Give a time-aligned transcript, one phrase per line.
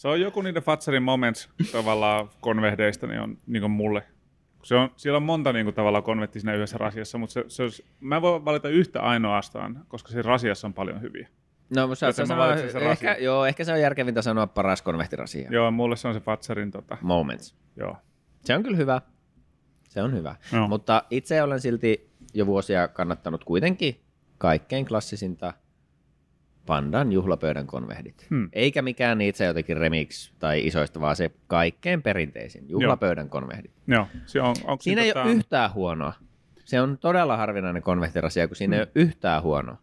[0.00, 4.02] Se on joku niiden Fatserin moments tavallaan konvehdeista, niin on niin kuin mulle.
[4.62, 7.62] Se on, siellä on monta niin kuin, tavallaan konvehtia siinä yhdessä rasiassa, mutta se, se
[7.62, 11.28] olisi, mä en voi valita yhtä ainoastaan, koska siinä rasiassa on paljon hyviä.
[11.76, 15.48] No, mutta se, sen ehkä, joo, ehkä se on järkevintä sanoa paras konvehtirasia.
[15.50, 17.56] Joo, mulle se on se Fatserin, tota, Moments.
[17.76, 17.96] joo.
[18.44, 19.00] Se on kyllä hyvä.
[19.88, 20.36] Se on hyvä.
[20.52, 20.68] Joo.
[20.68, 24.00] Mutta itse olen silti jo vuosia kannattanut kuitenkin
[24.38, 25.54] kaikkein klassisinta
[26.66, 28.26] Pandan juhlapöydän konvehdit.
[28.30, 28.48] Hmm.
[28.52, 33.70] Eikä mikään niitä jotenkin remix tai isoista, vaan se kaikkein perinteisin juhlapöydän konvehdit.
[33.86, 36.12] Joo, se on, onko Siinä ei tota, ole yhtään huonoa.
[36.64, 39.76] Se on todella harvinainen konvehtirasia, kun siinä ei ole yhtään huonoa.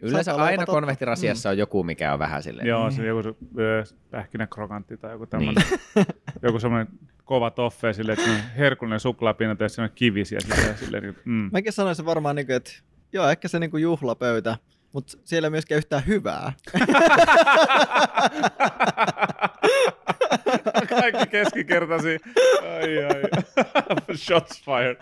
[0.00, 2.68] Yleensä Saattaa aina konvehtirasiassa on joku, mikä on vähän silleen.
[2.68, 6.06] Joo, se joku se, ö, pähkinäkrokantti tai joku tämmöinen, niin.
[6.42, 6.88] joku semmoinen
[7.24, 11.48] kova toffe silleen, että herkullinen suklaapinta ja semmoinen kivi siellä silleen, silleen niin, mm.
[11.52, 12.72] Mäkin sanoisin varmaan, niin kuin, että
[13.12, 14.56] joo, ehkä se niin kuin juhlapöytä,
[14.96, 16.52] mutta siellä ei myöskään yhtään hyvää.
[20.88, 22.18] Kaikki keskikertaisia.
[22.62, 23.22] Ai ai.
[24.16, 24.96] Shots fired.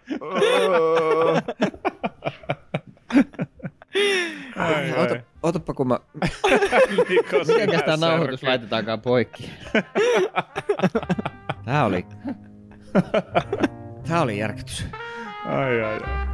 [4.56, 5.02] ai, ai.
[5.02, 5.98] Ota, otapa, kun mä...
[7.46, 9.50] Mitenkäs tää nauhoitus laitetaankaan poikki?
[11.64, 12.06] Tää oli...
[14.08, 14.86] Tää oli järkytys.
[15.44, 16.24] Ai ai ai.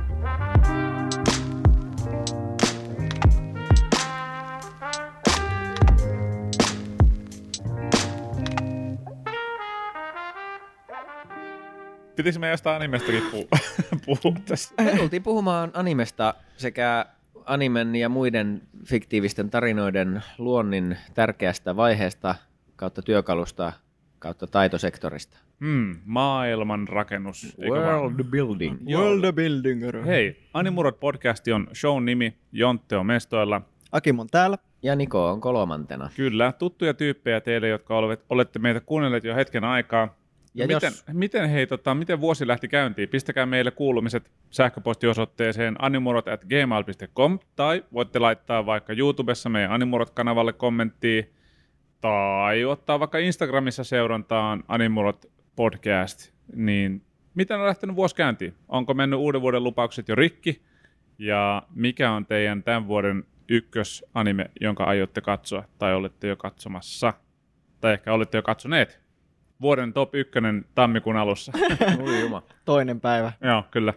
[12.20, 13.48] Pitikö me jostain animestakin puhua,
[14.06, 14.74] puhua tässä?
[14.84, 17.06] Me tultiin puhumaan animesta sekä
[17.44, 22.34] animen ja muiden fiktiivisten tarinoiden luonnin tärkeästä vaiheesta
[22.76, 23.72] kautta työkalusta
[24.18, 25.38] kautta taitosektorista.
[25.60, 27.56] Hmm, maailman rakennus.
[27.68, 28.78] World building.
[28.88, 30.04] World Buildinger.
[30.04, 33.62] Hei, Animurot podcasti on shown nimi, Jontte on mestoilla.
[33.92, 34.58] Akim on täällä.
[34.82, 36.10] Ja Niko on kolmantena.
[36.16, 40.19] Kyllä, tuttuja tyyppejä teille, jotka olette, olette meitä kuunnelleet jo hetken aikaa.
[40.54, 43.08] Ja miten, jos- miten, hei, tota, miten vuosi lähti käyntiin?
[43.08, 51.22] Pistäkää meille kuulumiset sähköpostiosoitteeseen animurot.gmail.com tai voitte laittaa vaikka YouTubessa meidän Animurot-kanavalle kommenttia
[52.00, 55.26] tai ottaa vaikka Instagramissa seurantaan Animurot
[55.56, 56.32] podcast.
[56.54, 57.02] Niin
[57.34, 58.54] miten on lähtenyt vuosi käyntiin?
[58.69, 60.62] Onko mennyt uuden vuoden lupaukset jo rikki?
[61.19, 67.12] Ja mikä on teidän tämän vuoden ykkösanime, jonka aiotte katsoa tai olette jo katsomassa?
[67.80, 69.00] Tai ehkä olette jo katsoneet?
[69.60, 71.53] Vuoden top ykkönen tammikuun alussa.
[72.03, 72.43] Ui juma.
[72.65, 73.32] Toinen päivä.
[73.44, 73.94] Joo, kyllä.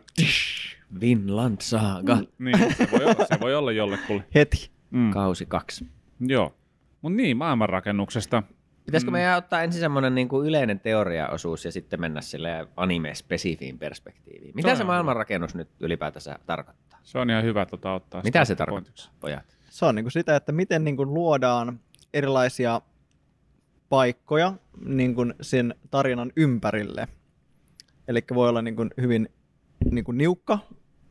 [1.01, 2.18] Vinland Saga.
[2.40, 4.23] Niin, se voi olla, se voi olla jollekulle.
[4.35, 4.72] Heti.
[4.91, 5.12] Mm.
[5.12, 5.88] Kausi kaksi.
[6.19, 6.56] Joo.
[7.02, 8.44] Mutta niin, maailmanrakennuksesta.
[8.85, 14.56] Pitäisikö meidän ottaa ensin semmoinen niin kuin yleinen teoriaosuus ja sitten mennä sille anime-spesifiin perspektiiviin?
[14.56, 14.85] Mitä se hyvä.
[14.85, 17.00] maailmanrakennus nyt ylipäätänsä tarkoittaa?
[17.03, 18.22] Se on ihan hyvä tota, ottaa.
[18.23, 19.57] Mitä se tarkoittaa, pojat?
[19.69, 21.79] Se on niin kuin sitä, että miten niin kuin luodaan
[22.13, 22.81] erilaisia
[23.93, 24.53] paikkoja
[24.85, 27.07] niin kuin sen tarinan ympärille.
[28.07, 29.29] Eli voi olla niin kuin hyvin
[29.91, 30.59] niin kuin niukka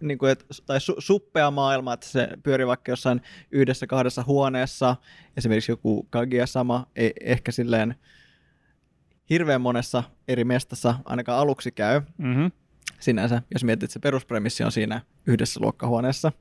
[0.00, 4.97] niin kuin, et, tai su, suppea maailma, että se pyörii vaikka jossain yhdessä kahdessa huoneessa,
[5.37, 7.94] esimerkiksi joku Kaguya-sama, ei ehkä silleen
[9.31, 12.50] hirveän monessa eri mestassa ainakaan aluksi käy Mm-hmm.
[13.00, 16.32] sinänsä, jos mietit, että se peruspremissi on siinä yhdessä luokkahuoneessa,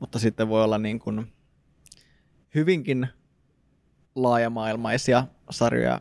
[0.00, 1.32] mutta sitten voi olla niin kuin
[2.54, 3.08] hyvinkin
[4.14, 6.00] laajamaailmaisia sarjoja,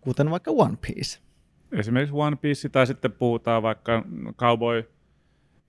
[0.00, 1.20] kuten vaikka One Piece.
[1.72, 4.04] Esimerkiksi One Piece tai sitten puhutaan vaikka
[4.36, 4.90] Cowboy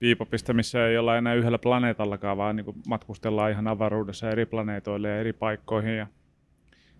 [0.00, 5.20] Bebopista, missä ei olla enää yhdellä planeetallakaan, vaan niin matkustellaan ihan avaruudessa eri planeetoille ja
[5.20, 5.96] eri paikkoihin.
[5.96, 6.06] Ja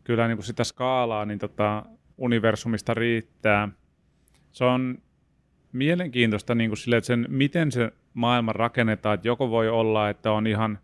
[0.05, 1.85] kyllä niin sitä skaalaa niin tota,
[2.19, 3.69] universumista riittää.
[4.53, 4.99] Se on
[5.73, 9.15] mielenkiintoista niin kuin sille, että sen, miten se maailma rakennetaan.
[9.15, 10.79] Että joko voi olla, että on ihan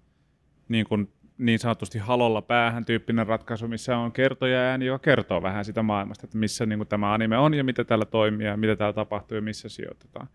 [0.68, 5.64] niin, kuin, niin sanotusti halolla päähän tyyppinen ratkaisu, missä on kertoja ääni, joka kertoo vähän
[5.64, 8.76] sitä maailmasta, että missä niin kuin tämä anime on ja mitä täällä toimii ja mitä
[8.76, 10.28] täällä tapahtuu ja missä sijoitetaan.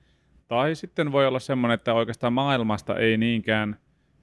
[0.48, 3.78] Tai sitten voi olla semmoinen, että oikeastaan maailmasta ei niinkään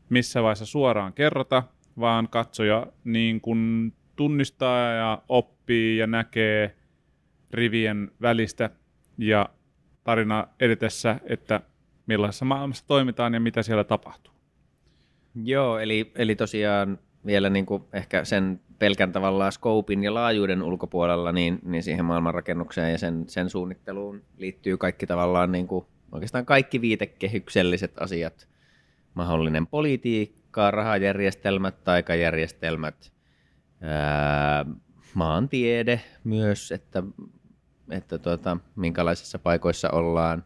[0.08, 1.62] missä vaiheessa suoraan kerrota,
[2.00, 6.76] vaan katsoja niin kuin tunnistaa ja oppii ja näkee
[7.50, 8.70] rivien välistä
[9.18, 9.48] ja
[10.04, 11.60] tarina edetessä, että
[12.06, 14.37] millaisessa maailmassa toimitaan ja mitä siellä tapahtuu.
[15.34, 21.32] Joo, eli, eli tosiaan vielä niin kuin ehkä sen pelkän tavallaan skoopin ja laajuuden ulkopuolella,
[21.32, 26.80] niin, niin siihen maailmanrakennukseen ja sen, sen suunnitteluun liittyy kaikki tavallaan niin kuin, oikeastaan kaikki
[26.80, 28.48] viitekehykselliset asiat.
[29.14, 33.12] Mahdollinen politiikka, rahajärjestelmät, taikajärjestelmät,
[33.80, 34.64] ää,
[35.14, 37.02] maantiede myös, että,
[37.90, 40.44] että tuota, minkälaisissa paikoissa ollaan,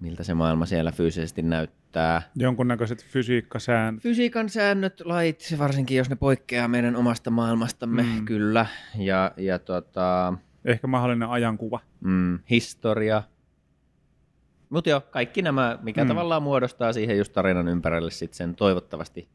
[0.00, 2.30] miltä se maailma siellä fyysisesti näyttää näyttää.
[2.36, 4.02] Jonkunnäköiset fysiikkasäännöt.
[4.02, 8.24] Fysiikan säännöt, lait, varsinkin jos ne poikkeaa meidän omasta maailmastamme, Mm.
[8.24, 8.66] kyllä.
[8.98, 11.80] Ja, ja tota, Ehkä mahdollinen ajankuva.
[12.00, 13.22] mm, historia.
[14.70, 16.06] Mutta joo, kaikki nämä, mikä Mm.
[16.06, 16.08] mm.
[16.08, 19.28] tavallaan muodostaa siihen just tarinan ympärille sit sen toivottavasti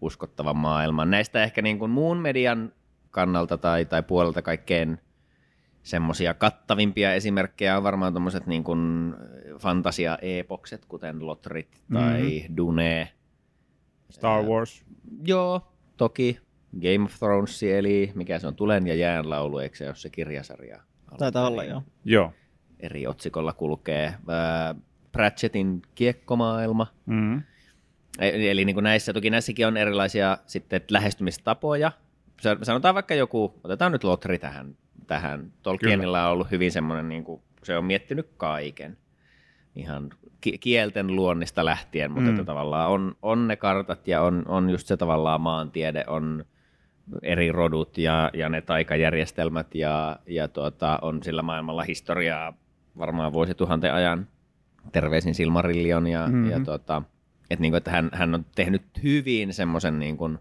[0.00, 1.10] uskottavan maailman.
[1.10, 2.72] Näistä ehkä niin kuin muun median
[3.10, 4.98] kannalta tai, tai puolelta kaikkein
[5.82, 9.14] semmoisia kattavimpia esimerkkejä on varmaan tuommoiset niin kuin
[9.60, 12.56] fantasia-epokset, kuten Lotrit tai mm-hmm.
[12.56, 13.12] Dune.
[14.10, 14.84] Star Wars.
[15.24, 16.38] Joo, toki.
[16.80, 20.10] Game of Thrones, eli mikä se on, Tulen ja jään laulu, eikö se ole se
[20.10, 20.80] kirjasarja?
[21.18, 21.82] Taitaa olla, joo.
[22.04, 22.32] Joo.
[22.80, 24.14] Eri otsikolla kulkee.
[24.28, 24.74] Ää,
[25.12, 26.86] Pratchettin kiekkomaailma.
[27.06, 27.38] Mm.
[28.18, 31.92] E- Eli niin kuin näissä, toki näissäkin on erilaisia sitten lähestymistapoja.
[32.40, 34.76] Sa- Sanotaan vaikka joku, otetaan nyt Lotri tähän.
[35.06, 35.52] tähän.
[35.62, 38.96] Tolkienilla on ollut hyvin semmoinen, niin kuin, se on miettinyt kaiken.
[39.76, 42.34] Ihan ki- kielten luonnista lähtien, mutta Mm.
[42.34, 46.44] että tavallaan on, on ne kartat ja on, on just se tavallaan maantiede, on
[47.22, 52.52] eri rodut ja, ja ne taikajärjestelmät ja, ja tuota, on sillä maailmalla historiaa
[52.98, 54.28] varmaan vuosituhanten ajan.
[54.92, 56.34] Terveisin Silmarillion ja, Mhm.
[56.36, 56.50] mm-hmm.
[56.50, 57.02] ja tuota,
[57.50, 60.38] että, niin kuin, että hän, hän on tehnyt hyvin semmoisen niin kuin,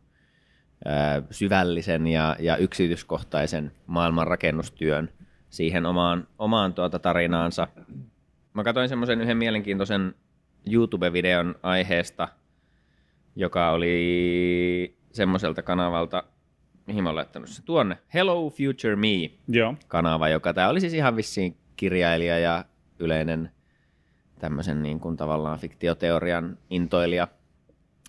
[0.85, 5.09] ää, syvällisen ja, ja yksityiskohtaisen maailmanrakennustyön
[5.49, 7.67] siihen omaan, omaan tuota tarinaansa.
[8.59, 10.15] Mä katsoin semmoisen yhden mielenkiintoisen
[10.71, 12.27] YouTube-videon aiheesta,
[13.35, 16.23] joka oli semmoiselta kanavalta,
[16.87, 17.65] mihin mä oon laittanut sen.
[17.65, 19.75] Tuonne, Hello Future Me Joo.
[19.87, 22.65] kanava, joka tämä oli siis ihan vissiin kirjailija ja
[22.99, 23.51] yleinen
[24.39, 27.27] tämmöisen niin kuin tavallaan fiktioteorian intoilija.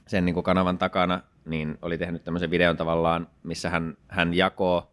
[0.06, 4.90] Sen niin kuin kanavan takana, niin oli tehnyt tämmöisen videon tavallaan, missä hän, hän jakoo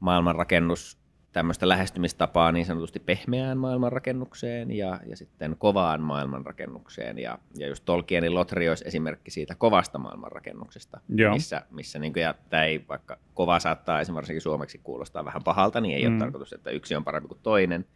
[0.00, 1.01] maailmanrakennus
[1.32, 7.18] tämmöistä lähestymistapaa niin sanotusti pehmeään maailmanrakennukseen ja, ja sitten kovaan maailmanrakennukseen.
[7.18, 11.34] Ja, ja just Tolkienin Lotri olisi esimerkki siitä kovasta maailmanrakennuksesta, Joo.
[11.34, 15.80] missä, missä niin kuin, ja tämä ei vaikka kova saattaa esimerkiksi suomeksi kuulostaa vähän pahalta,
[15.80, 16.12] niin ei mm.
[16.12, 17.86] Ole tarkoitus, että yksi on parempi kuin toinen,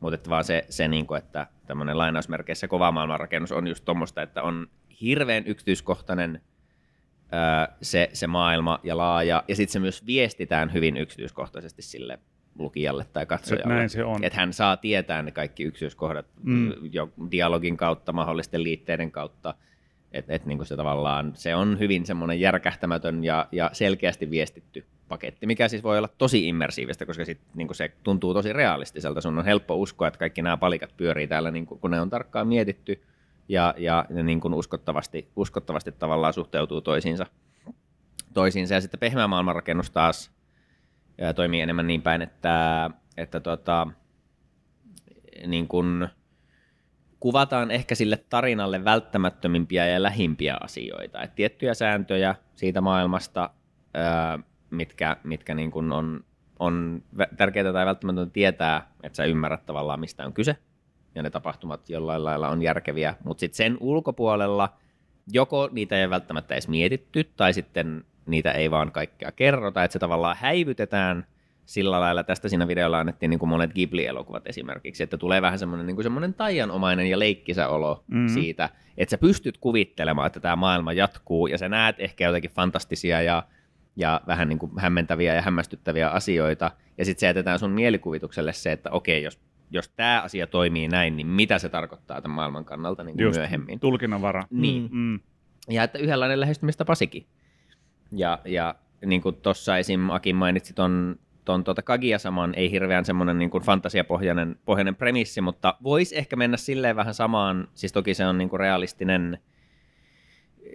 [0.00, 4.22] mutta että vaan se, se niin kuin, että tämmöinen lainausmerkeissä kova maailmanrakennus on just tuommoista,
[4.22, 4.66] että on
[5.00, 6.40] hirveän yksityiskohtainen
[7.82, 12.18] se, se maailma ja laaja, ja sitten se myös viestitään hyvin yksityiskohtaisesti sille
[12.58, 13.74] lukijalle tai katsojalle.
[13.74, 14.24] näin se on.
[14.24, 16.72] Että hän saa tietää ne kaikki yksityiskohdat Mm.
[16.92, 19.54] jo dialogin kautta, mahdollisten liitteiden kautta.
[20.12, 25.46] Että et niinku se tavallaan, se on hyvin semmoinen järkähtämätön ja, ja selkeästi viestitty paketti,
[25.46, 29.20] mikä siis voi olla tosi immersiivistä, koska sit, niinku se tuntuu tosi realistiselta.
[29.20, 32.48] Sun on helppo uskoa, että kaikki nämä palikat pyörii täällä, niinku, kun ne on tarkkaan
[32.48, 33.02] mietitty
[33.48, 37.26] ja, ja ne niinku uskottavasti, uskottavasti tavallaan suhteutuu toisiinsa.
[38.34, 38.74] toisiinsa.
[38.74, 40.35] Ja sitten pehmeä maailmanrakennus taas
[41.18, 43.86] ja toimii enemmän niin päin, että, että tota,
[45.46, 46.08] niin kun
[47.20, 51.22] kuvataan ehkä sille tarinalle välttämättömimpiä ja lähimpiä asioita.
[51.22, 53.50] Et tiettyjä sääntöjä siitä maailmasta,
[54.70, 56.24] mitkä, mitkä niin kun on,
[56.58, 57.02] on
[57.36, 60.56] tärkeää tai välttämätöntä tietää, että sä ymmärrät tavallaan, mistä on kyse,
[61.14, 64.76] ja ne tapahtumat jollain lailla on järkeviä, mutta sitten sen ulkopuolella
[65.32, 69.98] joko niitä ei välttämättä edes mietitty, tai sitten niitä ei vaan kaikkea kerrota, että se
[69.98, 71.26] tavallaan häivytetään
[71.66, 75.86] sillä lailla, tästä siinä videolla annettiin niin kuin monet Ghibli-elokuvat esimerkiksi, että tulee vähän semmoinen,
[75.86, 78.28] niin kuin semmoinen taianomainen ja leikkisä olo mm.
[78.28, 78.68] siitä,
[78.98, 83.42] että sä pystyt kuvittelemaan, että tämä maailma jatkuu, ja sä näet ehkä jotakin fantastisia ja,
[83.96, 88.72] ja vähän niin kuin hämmentäviä ja hämmästyttäviä asioita, ja sitten se jätetään sun mielikuvitukselle se,
[88.72, 89.40] että okei, jos,
[89.70, 93.38] jos tämä asia toimii näin, niin mitä se tarkoittaa tämän maailman kannalta niin kuin Just
[93.38, 93.80] myöhemmin.
[93.80, 94.44] tulkinnanvara.
[94.50, 94.88] Niin.
[94.92, 95.20] Mm.
[95.68, 97.26] Ja että yhdenlainen lähestymistapa sikin.
[98.12, 100.10] Ja, ja niin kuin tuossa esim.
[100.10, 106.18] Akin mainitsi ton, ton tuota Kagia-saman, ei hirveän semmoinen niin fantasiapohjainen pohjainen premissi, mutta voisi
[106.18, 109.38] ehkä mennä silleen vähän samaan, siis toki se on niin kuin realistinen,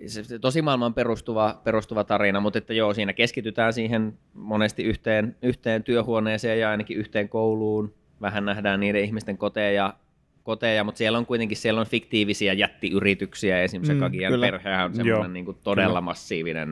[0.08, 5.84] se, se tosimaailmaan perustuva, perustuva tarina, mutta että joo, siinä keskitytään siihen monesti yhteen, yhteen
[5.84, 7.94] työhuoneeseen ja ainakin yhteen kouluun.
[8.22, 9.94] Vähän nähdään niiden ihmisten koteja,
[10.43, 13.62] koteja, mutta siellä on kuitenkin siellä on fiktiivisiä jättiyrityksiä.
[13.62, 14.45] Esimerkiksi Mm, Kagian kyllä.
[14.45, 16.01] perhehän on semmoinen niin kuin todella kyllä.
[16.01, 16.71] massiivinen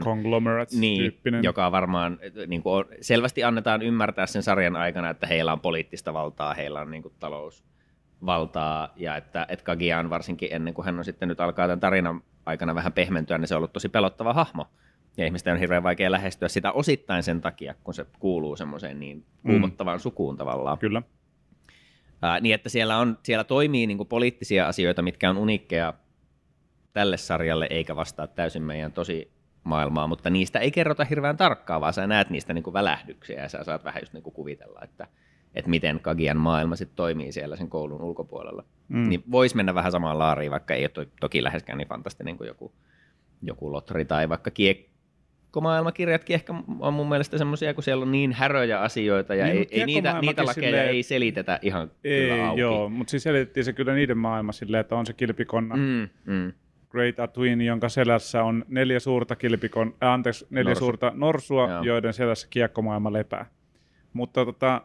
[0.73, 5.59] niin, joka varmaan niin kuin on, selvästi annetaan ymmärtää sen sarjan aikana, että heillä on
[5.59, 10.85] poliittista valtaa, heillä on niin kuin, talousvaltaa, ja että, että Kagia on varsinkin ennen kuin
[10.85, 13.89] hän on sitten nyt alkaa tämän tarinan aikana vähän pehmentyä, niin se on ollut tosi
[13.89, 14.65] pelottava hahmo.
[15.17, 19.25] Ja ihmisten on hirveän vaikea lähestyä sitä osittain sen takia, kun se kuuluu semmoiseen niin
[19.45, 20.77] kuumottavaan sukuun tavallaan.
[20.77, 21.01] Kyllä.
[22.21, 25.93] Ää, niin että siellä, on, siellä toimii niin kuin poliittisia asioita, mitkä on uniikkeja
[26.93, 29.31] tälle sarjalle, eikä vastaa täysin meidän tosi
[29.63, 33.49] maailmaa, mutta niistä ei kerrota hirveän tarkkaa, vaan sä näet niistä niin kuin välähdyksiä ja
[33.49, 35.07] sä saat vähän just niin kuin kuvitella, että,
[35.55, 38.63] että miten Kagian maailma sitten toimii siellä sen koulun ulkopuolella.
[38.87, 39.09] Mm.
[39.09, 42.47] Niin voisi mennä vähän samaan laariin, vaikka ei ole to- toki läheskään niin fantastinen kuin
[42.47, 42.73] joku,
[43.41, 44.51] joku lotri tai vaikka
[45.49, 49.67] kiekkomaailmakirjatkin ehkä on mun mielestä semmoisia, kun siellä on niin häröjä asioita ja Niin, ei,
[49.71, 52.61] ei niitä, niitä lakeja silleen- ei selitetä ihan Ei, kyllä auki.
[52.61, 56.53] joo, mutta siis selitettiin se kyllä niiden maailma silleen, että on se kilpikonna Mm, mm.
[56.89, 60.79] Great Atuin, jonka selässä on neljä suurta kilpikon, äh, anteeksi, neljä Norsu.
[60.85, 61.83] suurta norsua, Joo.
[61.83, 63.45] joiden selässä kiekkomaailma lepää.
[64.13, 64.81] Mutta tota,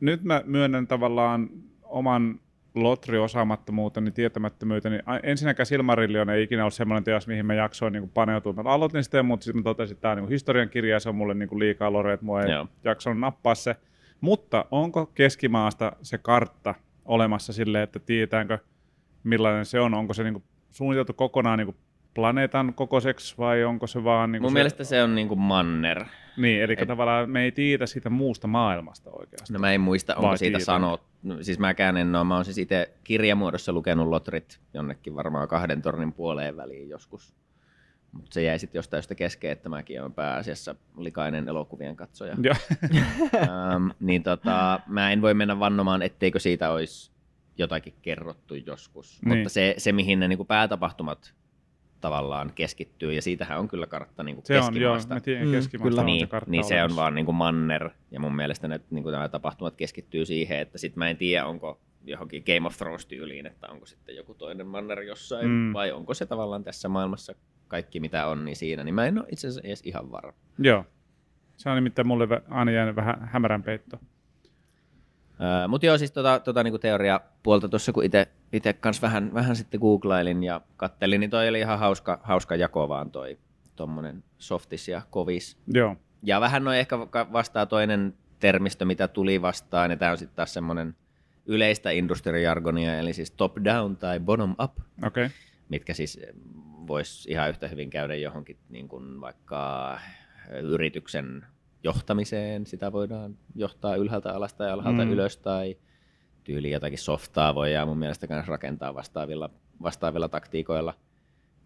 [0.00, 1.48] nyt mä myönnän tavallaan
[1.82, 2.40] oman
[2.82, 4.98] lotri-osaamattomuuteni, tietämättömyyteni.
[5.06, 8.52] A- Ensinnäkään Silmarillion ei ikinä ollut semmoinen teos, mihin mä jaksoin niin paneutua.
[8.52, 11.08] Mä aloitin sitä, mutta sitten mä totesin, että tämä on niin historian kirja ja se
[11.08, 12.66] on mulle niin liikaa lore, että mua ei Joo.
[12.84, 13.76] jaksanut nappaa se.
[14.20, 18.58] Mutta onko keskimaasta se kartta olemassa silleen, että tietäänkö
[19.24, 19.94] millainen se on?
[19.94, 21.76] Onko se niin suunniteltu kokonaan niin
[22.18, 24.32] planeetan kokoiseksi vai onko se vaan...
[24.32, 26.04] Niin Mun se, mielestä se on niinku manner.
[26.36, 29.54] Niin, eli et- tavallaan me ei tiedä siitä muusta maailmasta oikeastaan.
[29.54, 31.06] No mä en muista, onko Vai siitä sanottu.
[31.22, 32.24] No, siis mäkään en ole.
[32.24, 37.34] Mä oon siis itse kirjamuodossa lukenut Lotrit jonnekin varmaan kahden tornin puoleen väliin joskus.
[38.12, 42.36] Mutta se jäi sitten jostain josta kesken, että mäkin olen pääasiassa likainen elokuvien katsoja.
[43.34, 47.10] Ähm, niin tota, mä en voi mennä vannomaan, etteikö siitä olisi
[47.58, 49.22] jotakin kerrottu joskus.
[49.24, 49.38] Niin.
[49.38, 51.37] Mutta se, se mihin ne niinku päätapahtumat
[52.00, 55.88] tavallaan keskittyy, ja siitähän on kyllä kartta niinku Se on, joo, mä tiedän Mm, keskimaasta
[55.90, 56.00] kyllä.
[56.00, 58.80] on se Niin, kartta niin se on vaan niin kuin manner, ja mun mielestä ne,
[58.90, 62.76] niin kuin nämä tapahtumat keskittyy siihen, että sit mä en tiedä, onko johonkin Game of
[62.76, 65.72] Thrones-tyyliin, että onko sitten joku toinen manner jossain, Mm.
[65.72, 67.34] vai onko se tavallaan tässä maailmassa
[67.68, 70.32] kaikki mitä on, niin siinä, niin mä en ole itse asiassa edes ihan varma.
[70.58, 70.84] Joo.
[71.56, 73.98] Se on nimittäin mulle aina jäänyt vähän hämärän peitto.
[75.40, 78.28] Öö, Mutta joo, siis tota, tota niinku teoria puolta tuossa, kun itse
[78.80, 83.10] kans vähän, vähän sitten googlailin ja kattelin, niin toi oli ihan hauska, hauska jako vaan
[83.10, 83.38] toi
[83.76, 85.58] tommonen softis ja kovis.
[85.74, 85.96] Joo.
[86.22, 90.36] Ja vähän noin ehkä va- vastaa toinen termistö, mitä tuli vastaan, ja tämä on sitten
[90.36, 90.94] taas semmoinen
[91.46, 94.72] yleistä industrijargonia, eli siis top down tai bottom up.
[95.06, 95.30] Okay.
[95.68, 96.20] mitkä siis
[96.86, 100.00] voisi ihan yhtä hyvin käydä johonkin niin kuin vaikka
[100.62, 101.46] yrityksen
[101.84, 105.10] johtamiseen, sitä voidaan johtaa ylhäältä alas tai alhaalta mm.
[105.10, 105.76] ylös, tai
[106.48, 109.50] tyyli jotakin softaa voidaan mun mielestä myös rakentaa vastaavilla,
[109.82, 110.94] vastaavilla taktiikoilla.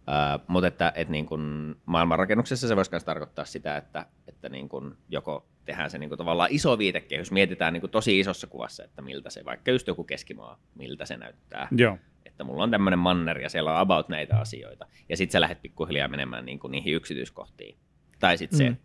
[0.06, 4.68] Ää, mutta että, että niin kun maailmanrakennuksessa se voisi myös tarkoittaa sitä, että, että niin
[4.68, 8.84] kun joko tehdään se niin kun tavallaan iso viitekehys, mietitään niin kun tosi isossa kuvassa,
[8.84, 11.68] että miltä se, vaikka just joku keskimaa, miltä se näyttää.
[11.70, 11.98] Joo.
[12.26, 14.86] Että mulla on tämmöinen manner ja siellä on about näitä asioita.
[15.08, 17.76] Ja sitten sä lähdet pikkuhiljaa menemään niin kuin niihin yksityiskohtiin.
[18.20, 18.76] Tai sitten se, Mm.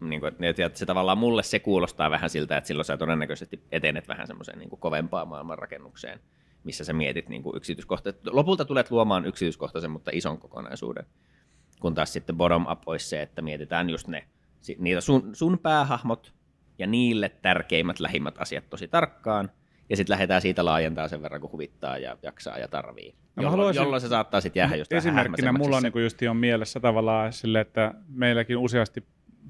[0.00, 4.08] Niin kuin, että se tavallaan mulle se kuulostaa vähän siltä, että silloin sä todennäköisesti etenet
[4.08, 6.20] vähän semmoiseen niin kuin kovempaan maailmanrakennukseen,
[6.64, 8.30] missä sä mietit niin kuin yksityiskohtaisesti.
[8.30, 11.06] Lopulta tulet luomaan yksityiskohtaisen, mutta ison kokonaisuuden.
[11.80, 14.24] Kun taas sitten bottom up olisi se, että mietitään just ne,
[14.78, 16.32] niitä sun, sun päähahmot
[16.78, 19.50] ja niille tärkeimmät, lähimmät asiat tosi tarkkaan.
[19.90, 23.14] Ja sitten lähdetään siitä laajentaa sen verran, kun huvittaa ja jaksaa ja tarvii.
[23.36, 26.80] No haluaisin- jolloin se saattaa sitten jäädä just Esimerkkinä mulla on niinku justi on mielessä
[26.80, 29.04] tavallaan sille, että meilläkin useasti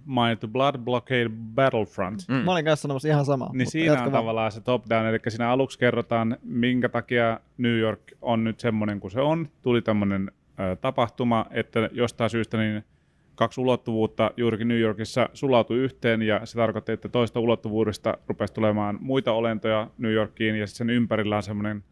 [0.05, 2.21] mainittu Blood Blockade Battlefront.
[2.29, 2.35] Mm.
[2.35, 3.51] Mä olin kanssa sanomassa ihan sama.
[3.53, 4.23] Niin siinä jatka on vaan.
[4.23, 9.01] tavallaan se top down, eli siinä aluksi kerrotaan, minkä takia New York on nyt semmoinen
[9.01, 9.49] kuin se on.
[9.63, 10.31] Tuli tämmöinen
[10.61, 12.85] ö, tapahtuma, että jostain syystä niin
[13.35, 18.99] kaksi ulottuvuutta juurikin New Yorkissa sulautui yhteen, ja se tarkoitti, että toista ulottuvuudesta rupesi tulemaan
[19.01, 21.85] muita olentoja New Yorkiin, ja sitten sen ympärillä on semmoinen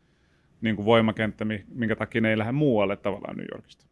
[0.60, 3.86] niin kuin voimakenttä, mi- minkä takia ne ei lähde muualle tavallaan New Yorkista.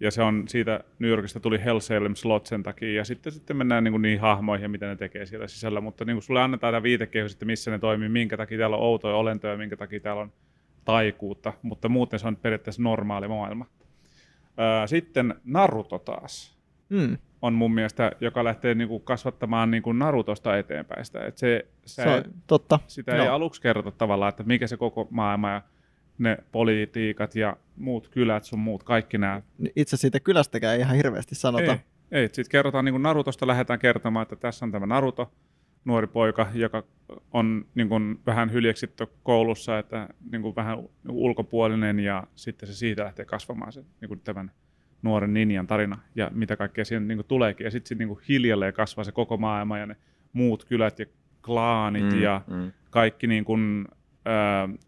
[0.00, 3.56] Ja se on siitä, New Yorkista tuli Hell Salem Slot sen takia, ja sitten, sitten
[3.56, 6.42] mennään niin kuin niihin hahmoihin ja mitä ne tekee siellä sisällä, mutta niin kuin sulle
[6.42, 10.00] annetaan tämä viitekehys, että missä ne toimii, minkä takia täällä on outoja olentoja, minkä takia
[10.00, 10.32] täällä on
[10.84, 13.66] taikuutta, mutta muuten se on periaatteessa normaali maailma.
[14.86, 17.18] Sitten Naruto taas Mm.
[17.42, 21.24] on mun mielestä, joka lähtee niin kuin kasvattamaan niin kuin Narutosta eteenpäin sitä.
[21.24, 22.78] Että se, se, Se on totta.
[22.86, 23.34] sitä ei Joo.
[23.34, 25.62] aluksi kerrota tavallaan, että mikä se koko maailma ja
[26.20, 29.42] ne politiikat ja muut kylät sun muut, kaikki nämä.
[29.76, 31.72] Itse siitä kylästäkään ei ihan hirveästi sanota.
[31.72, 31.78] Ei,
[32.12, 32.28] ei.
[32.28, 35.32] sitten kerrotaan niin kuin Narutosta, lähdetään kertomaan, että tässä on tämä Naruto,
[35.84, 36.84] nuori poika, joka
[37.32, 43.04] on niin kuin vähän hyljeksitty koulussa, että niin kuin vähän ulkopuolinen ja sitten se siitä
[43.04, 44.50] lähtee kasvamaan se niin kuin tämän
[45.02, 47.64] nuoren ninjan tarina ja mitä kaikkea siihen niin kuin tuleekin.
[47.64, 49.96] Ja sitten niin kuin hiljalleen kasvaa se koko maailma ja ne
[50.32, 51.06] muut kylät ja
[51.44, 52.72] klaanit mm, ja mm.
[52.90, 53.88] kaikki niin kuin,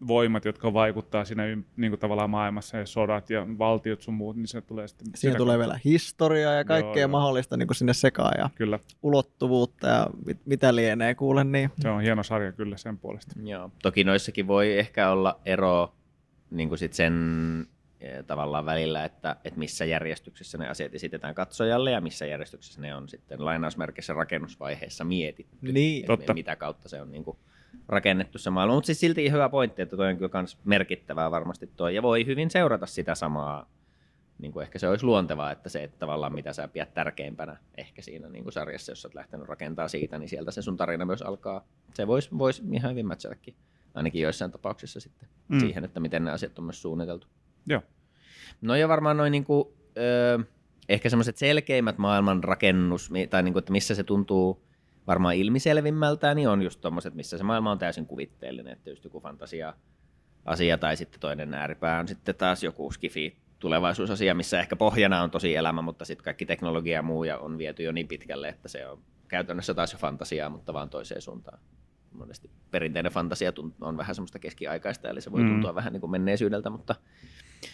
[0.07, 1.43] voimat, jotka vaikuttaa siinä
[1.77, 5.07] niin kuin tavallaan maailmassa ja sodat ja valtiot sun muut, niin se tulee sitten...
[5.07, 5.67] Siihen sitä tulee kautta.
[5.67, 7.07] vielä historiaa ja kaikkea joo.
[7.07, 11.89] mahdollista niin kuin sinne sekaan ja Kyllä, ulottuvuutta ja mit, mitä lienee kuule, niin se
[11.89, 13.35] on hieno sarja kyllä sen puolesta.
[13.43, 13.71] Joo.
[13.81, 15.93] Toki noissakin voi ehkä olla ero
[16.51, 17.13] niin kuin sit sen
[18.01, 22.95] eh, tavallaan välillä, että, että missä järjestyksessä ne asiat esitetään katsojalle ja missä järjestyksessä ne
[22.95, 25.71] on sitten lainausmerkissä rakennusvaiheessa mietitty.
[25.71, 26.05] Niin.
[26.05, 26.33] Totta.
[26.33, 27.37] Mitä kautta se on niin kuin
[27.87, 28.75] rakennettu se maailma.
[28.75, 31.95] Mutta siis silti hyvä pointti, että toi on kyllä myös merkittävää varmasti toi.
[31.95, 33.69] Ja voi hyvin seurata sitä samaa.
[34.39, 38.01] Niin kuin ehkä se olisi luontevaa, että se, että tavallaan mitä sä pidät tärkeimpänä ehkä
[38.01, 41.05] siinä niin kuin sarjassa, jos sä oot lähtenyt rakentaa siitä, niin sieltä se sun tarina
[41.05, 41.67] myös alkaa.
[41.93, 43.55] Se voisi vois ihan hyvin matchatakin,
[43.93, 45.59] ainakin joissain tapauksissa sitten, mm.
[45.59, 47.27] siihen, että miten ne asiat on myös suunniteltu.
[47.65, 47.81] Joo.
[48.61, 50.39] No ja varmaan noin niin kuin, öö,
[50.89, 54.63] ehkä semmoiset selkeimmät maailman rakennus, tai niin kuin, että missä se tuntuu
[55.07, 59.19] varmaan ilmiselvimmältä, niin on just tommoset, missä se maailma on täysin kuvitteellinen, että just joku
[59.19, 59.73] fantasia
[60.45, 65.31] asia tai sitten toinen ääripää on sitten taas joku skifi tulevaisuusasia, missä ehkä pohjana on
[65.31, 68.67] tosi elämä, mutta sitten kaikki teknologia ja muu ja on viety jo niin pitkälle, että
[68.67, 71.59] se on käytännössä taas jo fantasiaa, mutta vaan toiseen suuntaan.
[72.11, 75.75] Monesti perinteinen fantasia on vähän semmoista keskiaikaista, eli se voi tuntua mm.
[75.75, 76.95] vähän niin kuin menneisyydeltä, mutta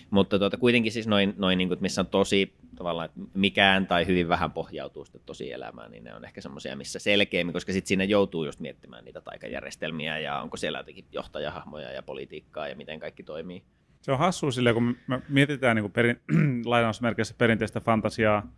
[0.10, 4.08] mutta tuota, kuitenkin siis noin, noin niin kuin, missä on tosi tavallaan, että mikään tai
[4.08, 7.88] hyvin vähän pohjautuu sitten tosi elämään, niin ne on ehkä semmoisia, missä selkeämmin, koska sitten
[7.88, 13.00] siinä joutuu just miettimään niitä taikajärjestelmiä ja onko siellä jotenkin johtajahahmoja ja politiikkaa ja miten
[13.00, 13.64] kaikki toimii.
[14.02, 16.22] Se on hassu silleen, kun me mietitään niin kuin perin,
[16.66, 18.52] lainausmerkeissä perinteistä fantasiaa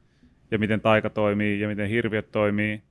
[0.52, 2.84] ja miten taika toimii ja miten hirviöt toimii,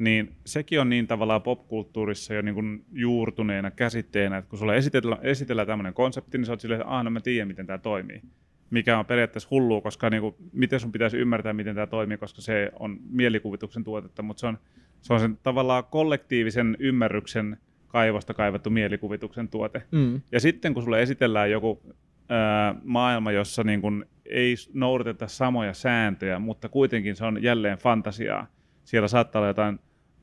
[0.00, 5.20] niin sekin on niin tavallaan popkulttuurissa jo niin kuin juurtuneena käsitteenä, että kun sulle esitellään,
[5.22, 8.22] esitellään tämmöinen konsepti, niin sä oot silleen, että aah, no mä tiedän, miten tämä toimii.
[8.70, 12.40] Mikä on periaatteessa hullua, koska niin kuin, miten sun pitäisi ymmärtää, miten tämä toimii, koska
[12.40, 14.58] se on mielikuvituksen tuotetta, mutta se on,
[15.00, 17.56] se on sen tavallaan kollektiivisen ymmärryksen
[17.88, 19.82] kaivosta kaivattu mielikuvituksen tuote.
[19.90, 20.20] Mm.
[20.32, 21.82] Ja sitten kun sulle esitellään joku
[22.28, 28.46] ää, maailma, jossa niin kuin ei noudateta samoja sääntöjä, mutta kuitenkin se on jälleen fantasiaa,
[28.84, 29.78] siellä saattaa olla jotain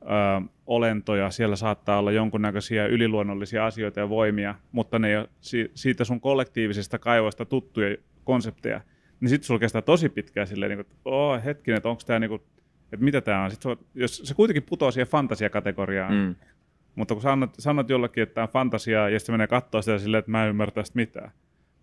[0.08, 5.28] ö, olentoja, siellä saattaa olla jonkunnäköisiä yliluonnollisia asioita ja voimia, mutta ne ei ole
[5.74, 8.80] siitä sun kollektiivisesta kaivoista tuttuja konsepteja,
[9.20, 12.18] niin sitten sulla kestää tosi pitkään silleen, niin kuin, että oh, hetkinen, että onko tämä,
[12.18, 12.42] niin kuin,
[12.92, 13.50] että mitä tämä on.
[13.50, 16.34] Sitten jos se kuitenkin putoaa siihen fantasiakategoriaan, mm.
[16.94, 20.18] mutta kun sanot, sanot jollekin, että tämä on fantasiaa, ja sitten menee katsoa sitä silleen,
[20.18, 21.30] että mä en ymmärrä tästä mitään,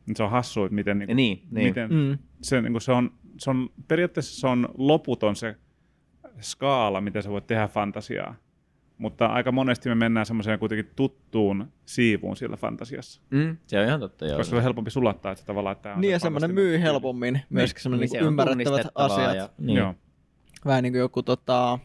[0.05, 1.67] niin se on hassu, että miten, niin, niin, niin.
[1.67, 2.17] miten mm.
[2.41, 5.55] se, niin kuin se, on, se on, periaatteessa se on loputon se
[6.41, 8.35] skaala, miten sä voit tehdä fantasiaa.
[8.97, 13.21] Mutta aika monesti me mennään semmoiseen kuitenkin tuttuun siivuun siellä fantasiassa.
[13.29, 14.37] Mm, se on ihan totta, joo.
[14.37, 17.43] Koska se on helpompi sulattaa, että tavallaan että Niin, ja semmoinen myy helpommin, niin.
[17.49, 19.35] myöskin semmoinen niin, niin ymmärrettävät asiat.
[19.35, 19.77] Ja, niin.
[19.77, 19.95] Joo.
[20.65, 21.79] Vähän niin kuin joku, tota,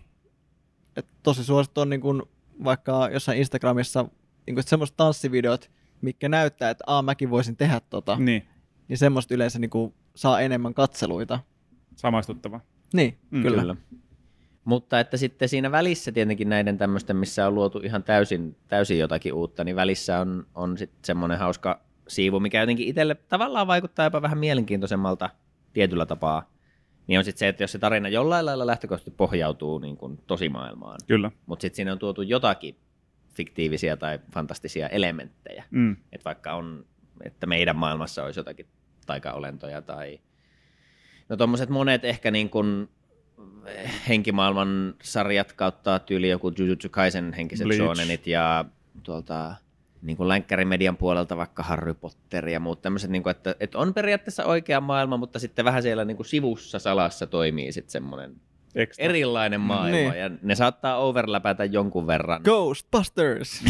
[0.97, 2.23] että tosi suosittu on niin kuin,
[2.65, 4.05] vaikka jossain Instagramissa
[4.47, 5.71] niin kuin, semmoiset tanssivideot,
[6.01, 8.17] mikä näyttää, että aa, mäkin voisin tehdä tota.
[8.17, 8.49] Niin.
[8.89, 11.41] Niin semmoista yleensä niin kuin, saa enemmän katseluita.
[11.97, 12.61] Samaistuttava.
[12.93, 13.61] Niin, mm, kyllä.
[13.61, 13.77] kyllä.
[14.65, 19.33] Mutta että sitten siinä välissä tietenkin näiden tämmöisten, missä on luotu ihan täysin, täysin jotakin
[19.33, 24.23] uutta, niin välissä on, on sitten semmoinen hauska siivu, mikä jotenkin itselle tavallaan vaikuttaa jopa
[24.23, 25.31] vähän mielenkiintoisemmalta
[25.73, 26.51] tietyllä tapaa.
[27.07, 30.99] Niin on sitten se, että jos se tarina jollain lailla lähtökohtaisesti pohjautuu niin kuin tosimaailmaan,
[31.07, 31.31] Kyllä.
[31.47, 32.77] mutta sitten siinä on tuotu jotakin
[33.35, 35.65] fiktiivisiä tai fantastisia elementtejä.
[35.71, 35.97] Mm.
[36.13, 36.87] Että vaikka on,
[37.25, 38.67] että meidän maailmassa olisi jotakin
[39.07, 40.21] taikaolentoja tai
[41.29, 42.89] no tuommoiset monet ehkä niin kuin
[44.09, 47.83] henkimaailman sarjat kautta tyyli joku Jujutsu Kaisen henkiset Bleach.
[47.83, 48.65] shonenit ja
[49.03, 49.55] tuolta
[50.03, 53.95] niin kuin länkkärimedian puolelta vaikka Harry Potter ja muut tämmöiset, niin kuin, että, että on
[53.95, 58.37] periaatteessa oikea maailma, mutta sitten vähän siellä niin kuin sivussa salassa toimii sitten semmoinen
[58.75, 59.05] Extra.
[59.05, 60.19] erilainen maailma niin.
[60.19, 62.43] ja ne saattaa overläpätä jonkun verran.
[62.43, 63.63] Ghostbusters!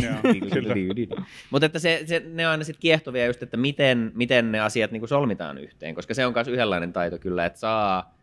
[1.50, 4.90] mutta että se, se, ne on aina sitten kiehtovia just, että miten, miten ne asiat
[4.90, 8.19] niin kuin solmitaan yhteen, koska se on myös yhdenlainen taito kyllä, että saa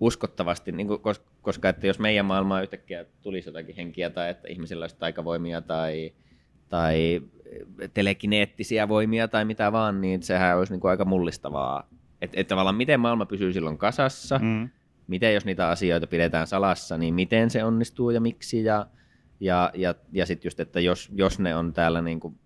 [0.00, 1.00] uskottavasti, niin kuin,
[1.42, 6.12] koska että jos meidän maailmaan yhtäkkiä tulisi jotakin henkiä tai että ihmisillä olisi taikavoimia tai,
[6.68, 7.20] tai
[7.94, 11.88] telekineettisiä voimia tai mitä vaan, niin sehän olisi niin kuin aika mullistavaa.
[12.20, 14.68] Että et tavallaan miten maailma pysyy silloin kasassa, mm.
[15.06, 18.86] miten jos niitä asioita pidetään salassa, niin miten se onnistuu ja miksi ja,
[19.40, 22.38] ja, ja, ja sitten just, että jos, jos ne on täällä niin kuin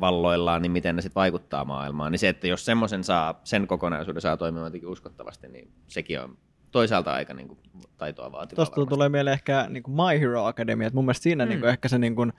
[0.00, 2.12] valloillaan, niin miten ne sitten vaikuttaa maailmaan.
[2.12, 6.38] Niin se, että jos semmoisen saa, sen kokonaisuuden saa toimimaan jotenkin uskottavasti, niin sekin on
[6.74, 7.58] toisaalta aika niin kuin,
[7.98, 8.56] taitoa vaativaa.
[8.56, 8.94] Tuosta varmasti.
[8.94, 11.48] tulee mieleen ehkä niin kuin My Hero Academia, että mun mielestä siinä mm.
[11.48, 12.32] niin kuin, ehkä se niin kuin,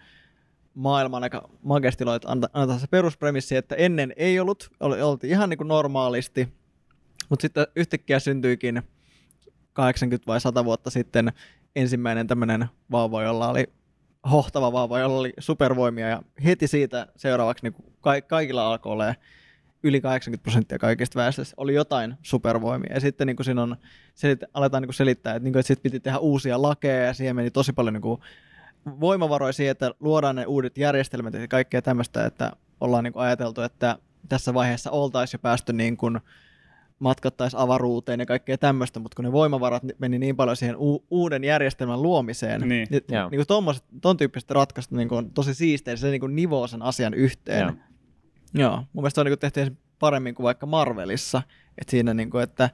[0.73, 5.67] maailman aika magestilo, että antaa se peruspremissi, että ennen ei ollut, oltiin ihan niin kuin
[5.67, 6.53] normaalisti,
[7.29, 8.83] mutta sitten yhtäkkiä syntyikin
[9.73, 11.33] 80 vai 100 vuotta sitten
[11.75, 13.67] ensimmäinen tämmöinen vauva, jolla oli
[14.31, 19.15] hohtava vauva, jolla oli supervoimia ja heti siitä seuraavaksi niin kuin ka- kaikilla alkoi olemaan
[19.87, 22.93] yli 80 prosenttia kaikista väestöstä oli jotain supervoimia.
[22.93, 23.75] Ja sitten niin kuin siinä on,
[24.15, 27.13] selit, aletaan niin kuin selittää, että, niin kuin, että sitten piti tehdä uusia lakeja ja
[27.13, 28.21] siihen meni tosi paljon niin kuin
[28.99, 33.61] voimavaroja siihen, että luodaan ne uudet järjestelmät ja kaikkea tämmöistä, että ollaan niin kuin ajateltu,
[33.61, 33.97] että
[34.29, 36.19] tässä vaiheessa oltaisiin jo päästy niin kuin
[36.99, 41.43] matkattaisiin avaruuteen ja kaikkea tämmöistä, mutta kun ne voimavarat meni niin paljon siihen u- uuden
[41.43, 42.69] järjestelmän luomiseen, Niin.
[42.69, 46.35] niin, niin kuin tommoset, ton tyyppiset ratkaisut niin kuin on tosi siistejä, se niin kuin
[46.35, 47.61] nivoo sen asian yhteen.
[47.61, 47.73] Joo.
[48.55, 48.75] Joo.
[48.75, 51.41] Mun mielestä on niin kuin tehty paremmin kuin vaikka Marvelissa,
[51.77, 52.69] että siinä niin kuin, että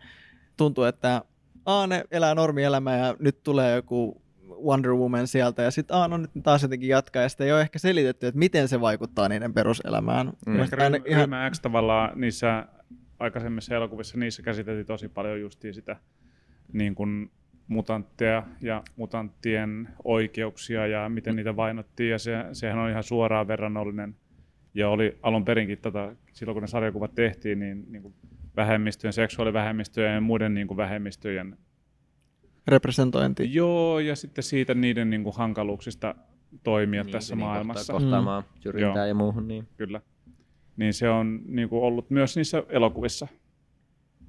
[0.57, 1.21] tuntuu, että
[1.65, 4.21] Aa, ne elää normielämää ja nyt tulee joku
[4.65, 7.79] Wonder Woman sieltä ja sitten no nyt taas jotenkin jatkaa ja sitten ei ole ehkä
[7.79, 10.27] selitetty, että miten se vaikuttaa niiden peruselämään.
[10.27, 10.31] Mm.
[10.31, 12.65] Ehkä mielestä aina ryhmä, ryhmä X tavallaan niissä
[13.19, 15.95] aikaisemmissa elokuvissa, niissä käsiteltiin tosi paljon justiin sitä
[16.73, 17.31] niin kuin
[17.67, 24.15] mutantteja ja mutanttien oikeuksia ja miten niitä vainottiin ja se, sehän on ihan suoraan verrannollinen
[24.73, 28.13] ja oli alun perinkin tota, silloin kun ne sarjakuvat tehtiin, niin, niin kuin
[28.55, 31.57] vähemmistöjen, seksuaalivähemmistöjen ja muiden niin kuin vähemmistöjen
[32.67, 33.53] representointi.
[33.53, 36.15] Joo, ja sitten siitä niiden niin kuin hankaluuksista
[36.63, 37.93] toimia Niin, tässä niin maailmassa.
[37.93, 39.05] kohta- Kohtaamaan syrjintää Joo.
[39.07, 39.47] ja muuhun.
[39.47, 39.67] Niin.
[39.77, 40.01] Kyllä.
[40.77, 43.27] Niin se on niin kuin ollut myös niissä elokuvissa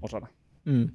[0.02, 0.26] osana.
[0.64, 0.88] Mm.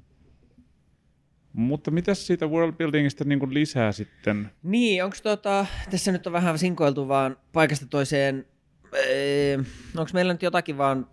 [1.52, 4.50] Mutta mitä siitä worldbuildingista niin kuin lisää sitten?
[4.62, 8.46] Niin, onko tota, tässä nyt on vähän sinkoiltu vaan paikasta toiseen,
[9.96, 11.06] onko meillä nyt jotakin vaan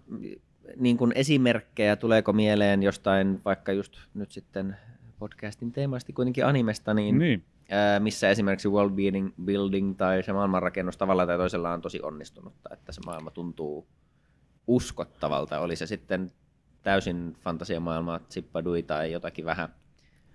[0.78, 4.78] niin kuin esimerkkejä, tuleeko mieleen jostain vaikka just nyt sitten
[5.20, 7.44] podcastin teemasti kuitenkin animesta, niin, Niin.
[7.70, 12.70] ää, missä esimerkiksi world building, building tai se maailmanrakennus tavalla tai toisella on tosi onnistunutta,
[12.74, 13.88] että se maailma tuntuu
[14.68, 16.32] uskottavalta, oli se sitten
[16.84, 19.70] täysin fantasiamaailmaa, zippadui tai jotakin vähän,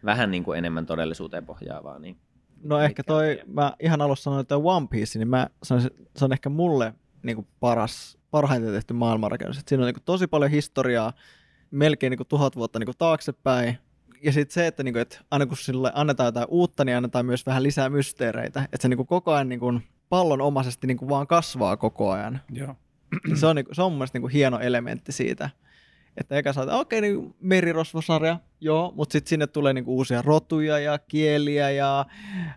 [0.05, 2.17] vähän niin kuin enemmän todellisuuteen pohjaavaa, niin
[2.63, 6.33] No ehkä toi, mä ihan alussa sanoin, että One Piece, niin mä sanoisin, se on
[6.33, 9.59] ehkä mulle niin kuin paras, parhaiten tehty maailmanrakennus.
[9.59, 11.13] Et siinä on niin kuin tosi paljon historiaa,
[11.71, 13.79] melkein niin kuin tuhat vuotta niin kuin taaksepäin.
[14.23, 17.27] Ja sitten se, että, niin kuin, että aina kun sille annetaan jotain uutta, niin annetaan
[17.27, 18.63] myös vähän lisää mysteereitä.
[18.63, 22.41] Että se niin kuin koko ajan niin kuin pallonomaisesti niin kuin vaan kasvaa koko ajan.
[22.51, 22.75] Joo.
[23.35, 25.51] se on, niinku, se on mun mielestä niinku hieno elementti siitä.
[26.17, 30.23] Että eka saa, että okei, okay, niin merirosvosarja, joo, mutta sitten sinne tulee niinku uusia
[30.23, 32.07] rotuja ja kieliä ja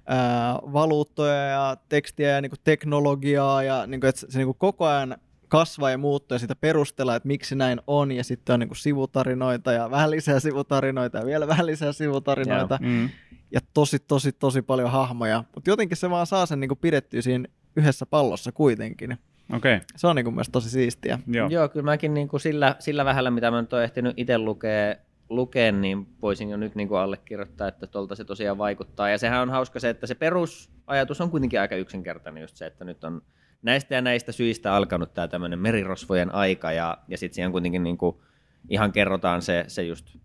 [0.06, 5.89] ää, valuuttoja ja tekstiä ja niinku teknologiaa ja niinku, että se niinku koko ajan kasvaa
[5.92, 9.92] ja muuttuu ja sitä perustellaan, että miksi näin on ja sitten on niinku sivutarinoita ja
[9.92, 13.10] vähän lisää sivutarinoita ja vielä vähän lisää sivutarinoita Mm.
[13.52, 17.48] ja tosi, tosi, tosi paljon hahmoja, mutta jotenkin se vaan saa sen niinku pidettyä siinä
[17.76, 19.18] yhdessä pallossa kuitenkin.
[19.53, 19.86] Okei, okay.
[19.95, 21.19] Se on niinku myös tosi siistiä.
[21.27, 21.49] joo.
[21.49, 24.95] Joo, kyllä mäkin niin kuin sillä, sillä vähällä, mitä mä nyt oon ehtinyt itse lukea,
[25.29, 29.10] lukea, niin voisin jo nyt niin kuin allekirjoittaa, että tuolta se tosiaan vaikuttaa.
[29.10, 32.86] Ja sehän on hauska se, että se perusajatus on kuitenkin aika yksinkertainen just se, että
[32.86, 33.21] nyt on
[33.62, 37.97] näistä ja näistä syistä alkanut tämä tämmöinen merirosvojen aika, ja, ja sitten siihen kuitenkin niin
[37.97, 38.15] kuin
[38.69, 40.17] ihan kerrotaan se, se just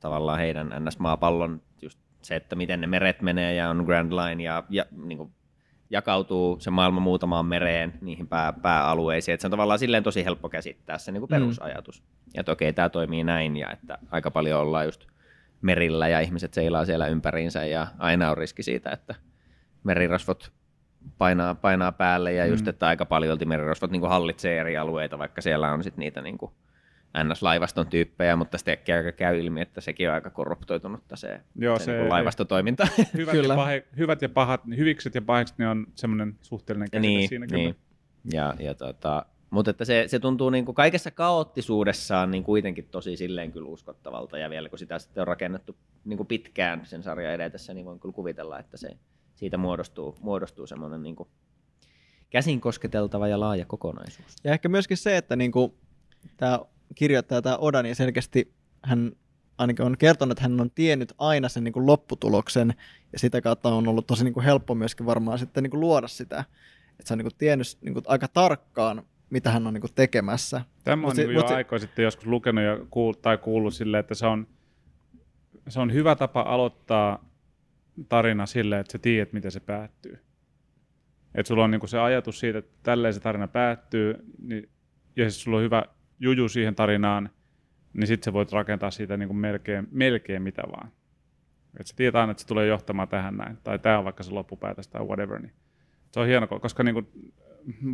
[0.00, 4.64] tavallaan heidän NS-maapallon just se, että miten ne meret menee ja on Grand Line ja,
[4.70, 5.32] ja niin kuin
[5.90, 9.34] jakautuu se maailma muutamaan mereen niihin pää, pääalueisiin.
[9.34, 12.02] Et se on tavallaan silleen tosi helppo käsittää se niin kuin perusajatus.
[12.34, 15.06] Ja että okei, tämä toimii näin ja että aika paljon ollaan just
[15.62, 19.14] merillä ja ihmiset seilaa siellä ympäriinsä ja aina on riski siitä, että
[19.84, 20.52] merirosvot
[21.18, 22.70] painaa, painaa päälle ja just, Mm.
[22.70, 26.52] että aika paljon merirosvot niin hallitsee eri alueita, vaikka siellä on sitten niitä niin kuin
[27.24, 31.78] NS-laivaston tyyppejä, mutta sitten äkkiä aika käy ilmi, että sekin on aika korruptoitunutta se, Joo,
[31.78, 32.88] se, se- niin kuin laivastotoiminta.
[33.16, 33.54] Hyvät, ja Kyllä.
[33.54, 37.46] pahe, hyvät ja pahat, niin hyvikset ja pahikset, ne on semmoinen suhteellinen käsite niin, siinä
[37.46, 37.62] kyllä.
[37.62, 37.76] niin.
[38.32, 43.16] Ja, ja tota, mutta että se, se tuntuu niin kuin kaikessa kaoottisuudessaan niin kuitenkin tosi
[43.16, 44.38] silleen kyllä uskottavalta.
[44.38, 48.00] Ja vielä kun sitä sitten on rakennettu niin kuin pitkään sen sarjan edetessä, niin voin
[48.00, 48.88] kyllä kuvitella, että se
[49.34, 51.28] siitä muodostuu, muodostuu semmoinen niin kuin
[52.30, 54.34] käsin kosketeltava ja laaja kokonaisuus.
[54.44, 55.78] Ja ehkä myöskin se, että niinku,
[56.36, 56.60] tämä
[56.94, 59.12] kirjoittaja, tämä Oda, niin selkeästi hän
[59.58, 62.74] ainakin on kertonut, että hän on tiennyt aina sen niinku lopputuloksen,
[63.12, 66.44] ja sitä kautta on ollut tosi niinku helppo myöskin varmaan sitten niinku luoda sitä.
[66.90, 70.62] Että se on niinku tiennyt niinku aika tarkkaan, mitä hän on niinku tekemässä.
[70.84, 74.14] Tämä on niin jo se- aikoja sitten joskus lukenut ja kuul, tai kuullut silleen, että
[74.14, 74.46] se on,
[75.68, 77.30] se on hyvä tapa aloittaa
[78.08, 80.18] tarina silleen, että sä tiedät, miten se päättyy.
[81.34, 84.68] Että sulla on niinku se ajatus siitä, että tälleen se tarina päättyy, niin,
[85.16, 85.82] ja siis sulla on hyvä
[86.20, 87.30] juju siihen tarinaan,
[87.92, 90.92] niin sitten voit rakentaa siitä niinku melkein, melkein mitä vaan.
[91.80, 94.30] Että sä tiedät aina, että se tulee johtamaan tähän näin, tai tämä on vaikka se
[94.30, 95.42] loppupäätös tai whatever.
[95.42, 95.52] Niin
[96.12, 97.02] se on hieno, koska niinku,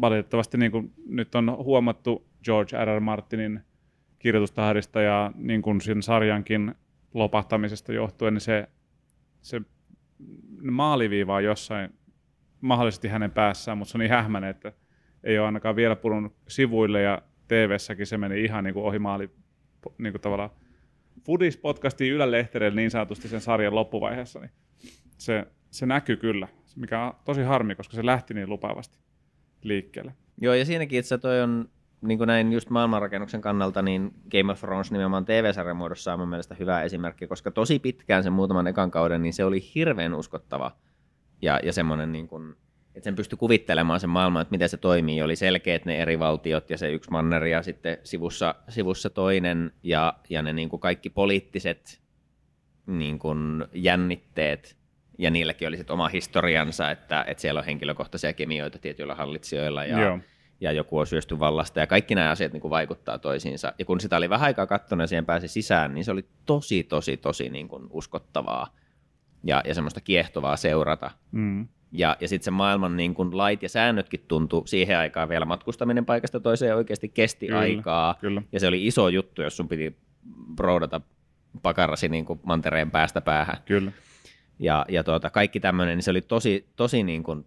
[0.00, 2.96] valitettavasti niinku, nyt on huomattu George R.
[2.96, 3.00] R.
[3.00, 3.60] Martinin
[4.18, 6.74] kirjoitustahdista ja niin kuin sen sarjankin
[7.14, 8.68] lopahtamisesta johtuen, niin se,
[9.40, 9.60] se
[10.70, 11.94] maaliviiva on jossain
[12.60, 14.72] mahdollisesti hänen päässään, mutta se on niin hähmäinen, että
[15.24, 19.30] ei ole ainakaan vielä purunut sivuille ja TV-säkin se meni ihan niin kuin ohi maali,
[19.98, 20.50] niin kuin tavallaan
[21.26, 24.50] Foodies podcastiin ylälehtereille niin sanotusti sen sarjan loppuvaiheessa, niin
[25.18, 28.98] se, se näkyy kyllä, mikä on tosi harmi, koska se lähti niin lupaavasti
[29.62, 30.14] liikkeelle.
[30.40, 31.68] Joo, ja siinäkin itse toi on,
[32.00, 36.28] niin kuin näin just maailmanrakennuksen kannalta, niin Game of Thrones nimenomaan TV-sarjan muodossa on mun
[36.28, 40.76] mielestä hyvä esimerkki, koska tosi pitkään sen muutaman ekan kauden, niin se oli hirveän uskottava
[41.42, 42.56] ja, ja semmoinen niin kuin,
[42.94, 45.22] että sen pystyi kuvittelemaan sen maailman, että miten se toimii.
[45.22, 50.14] Oli selkeät ne eri valtiot ja se yksi manneri ja sitten sivussa, sivussa toinen ja,
[50.28, 52.02] ja ne niin kuin kaikki poliittiset
[52.86, 54.76] niin kuin jännitteet
[55.18, 60.00] ja niilläkin oli sitten oma historiansa, että, että siellä on henkilökohtaisia kemioita tietyillä hallitsijoilla ja,
[60.00, 60.18] Joo.
[60.60, 63.72] ja joku on syösty vallasta ja kaikki nämä asiat niin kuin vaikuttaa toisiinsa.
[63.78, 66.82] Ja kun sitä oli vähän aikaa katsonut ja siihen pääsi sisään, niin se oli tosi,
[66.82, 68.76] tosi, tosi niin kuin uskottavaa
[69.44, 71.10] ja, ja semmoista kiehtovaa seurata.
[71.32, 71.68] Mm.
[71.92, 76.06] Ja, ja sitten se maailman niin kun lait ja säännötkin tuntui siihen aikaan vielä matkustaminen
[76.06, 78.14] paikasta toiseen oikeasti kesti Kyllä, aikaa.
[78.20, 78.42] kyllä.
[78.52, 79.96] Ja se oli iso juttu, jos sun piti
[80.56, 81.00] broudata
[81.62, 83.56] pakarasi niin kuin mantereen päästä päähän.
[83.64, 83.92] Kyllä.
[84.58, 87.46] Ja, ja tuota, kaikki tämmöinen, niin se oli tosi, tosi niin kuin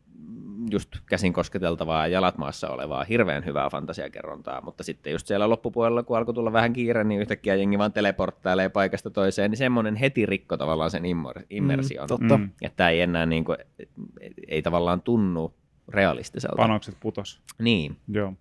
[0.72, 6.04] just käsin kosketeltavaa ja jalat maassa olevaa, hirveän hyvää fantasiakerrontaa, mutta sitten just siellä loppupuolella,
[6.04, 10.26] kun alkoi tulla vähän kiire, niin yhtäkkiä jengi vaan teleporttailee paikasta toiseen, niin semmoinen heti
[10.26, 12.06] rikko tavallaan sen immer- immersion.
[12.06, 12.38] Mm, totta.
[12.38, 12.50] Mm.
[12.62, 13.58] Että tämä ei enää niin kuin,
[14.48, 15.54] ei tavallaan tunnu
[15.88, 16.56] realistiselta.
[16.56, 17.42] Panokset putos.
[17.60, 18.34] Niin, Joo.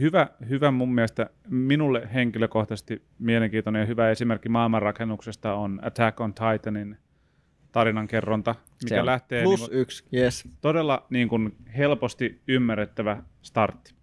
[0.00, 6.96] Hyvä, hyvä mun mielestä, minulle henkilökohtaisesti mielenkiintoinen ja hyvä esimerkki maailmanrakennuksesta on Attack on Titanin
[7.72, 9.06] tarinankerronta, Se mikä on.
[9.06, 10.48] lähtee Plus niin yksi, yes.
[10.60, 13.94] todella niin kuin helposti ymmärrettävä startti.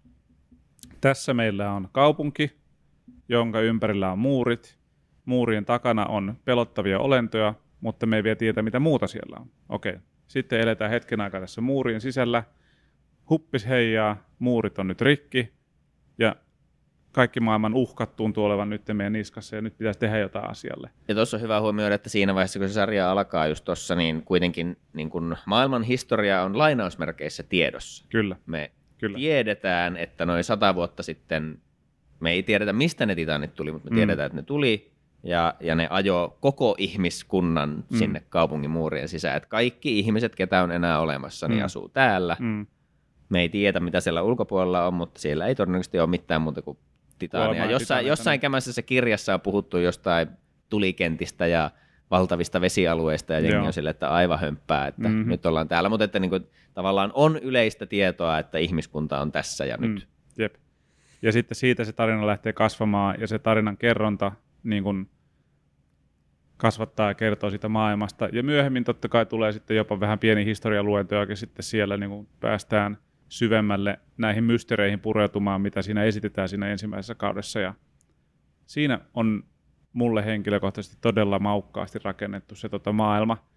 [1.00, 2.58] Tässä meillä on kaupunki,
[3.28, 4.78] jonka ympärillä on muurit.
[5.24, 9.50] Muurien takana on pelottavia olentoja, mutta me ei vielä tiedä, mitä muuta siellä on.
[9.68, 9.96] Okei.
[10.28, 12.44] Sitten eletään hetken aikaa tässä muurien sisällä.
[13.30, 15.52] Huppis heijaa, muurit on nyt rikki
[16.18, 16.36] ja
[17.12, 20.90] kaikki maailman uhkat tuntuu olevan nyt meidän niskassa ja nyt pitäisi tehdä jotain asialle.
[21.08, 24.22] Ja tuossa on hyvä huomioida, että siinä vaiheessa, kun se sarja alkaa just tuossa, niin
[24.22, 28.04] kuitenkin niin kun maailman historia on lainausmerkeissä tiedossa.
[28.08, 29.16] Kyllä, Me kyllä.
[29.18, 31.58] tiedetään, että noin sata vuotta sitten,
[32.20, 33.96] me ei tiedetä mistä ne titanit tuli, mutta me Mm.
[33.96, 34.90] tiedetään, että ne tuli
[35.22, 37.82] ja, ja ne ajo koko ihmiskunnan Mm.
[37.90, 37.96] mm.
[37.98, 39.36] sinne kaupungin muurien sisään.
[39.36, 41.64] Että kaikki ihmiset, ketä on enää olemassa, niin Mm.
[41.64, 42.36] asuu täällä.
[42.40, 42.66] Mm.
[43.28, 46.78] Me ei tiedä, mitä siellä ulkopuolella on, mutta siellä ei todennäköisesti ole mitään muuta kuin
[47.18, 47.70] titaania.
[47.70, 48.40] Jossain, jossain niin.
[48.40, 50.28] kämäsessä kirjassa on puhuttu jostain
[50.68, 51.70] tulikentistä ja
[52.10, 53.66] valtavista vesialueista ja jengi Joo.
[53.66, 55.12] on sille, että aivan hömppää, että Mhm.
[55.12, 55.28] mm-hmm.
[55.30, 55.88] nyt ollaan täällä.
[55.88, 59.90] Mutta että niin kuin, tavallaan on yleistä tietoa, että ihmiskunta on tässä ja nyt.
[59.90, 60.00] Mm,
[60.38, 60.54] jep.
[61.22, 65.10] Ja sitten siitä se tarina lähtee kasvamaan ja se tarinan kerronta niin kuin
[66.56, 68.28] kasvattaa ja kertoo siitä maailmasta.
[68.32, 72.28] Ja myöhemmin totta kai tulee sitten jopa vähän pieni historialuento, ja sitten siellä niin kuin
[72.40, 77.60] päästään syvemmälle näihin mysteereihin pureutumaan, mitä siinä esitetään siinä ensimmäisessä kaudessa.
[77.60, 77.74] Ja
[78.66, 79.44] siinä on
[79.92, 83.48] mulle henkilökohtaisesti todella maukkaasti rakennettu se tota maailma.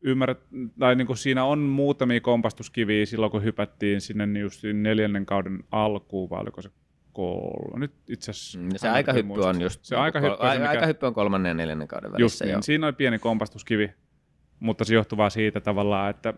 [0.00, 0.38] Ymmärrät,
[0.78, 5.64] tai niin kuin siinä on muutamia kompastuskiviä silloin, kun hypättiin sinne niin just neljännen kauden
[5.70, 6.70] alkuun, vai oliko se
[7.12, 7.78] kolme?
[7.80, 8.58] Nyt itse asiassa...
[8.58, 9.84] Mm, Se aikahyppy on just...
[9.84, 12.44] Se niin aikahyppy kol- se, mikä- aikahyppy on kolmannen ja neljännen kauden Just välissä.
[12.44, 12.62] niin, joo.
[12.62, 13.92] siinä oli pieni kompastuskivi,
[14.60, 16.34] mutta se johtuu vaan siitä tavallaan, että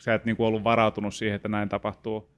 [0.00, 2.30] sä et niinku ollut varautunut siihen, että näin tapahtuu.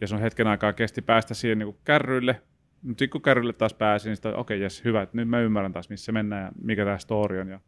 [0.00, 2.42] Ja sun hetken aikaa kesti päästä siihen niinku kärryille,
[2.82, 5.40] mutta sitten kun kärryille taas pääsi, niin sitten okei, okay, jes, hyvä, että nyt mä
[5.40, 7.48] ymmärrän taas, missä mennään ja mikä tämä story on.
[7.48, 7.60] Ja...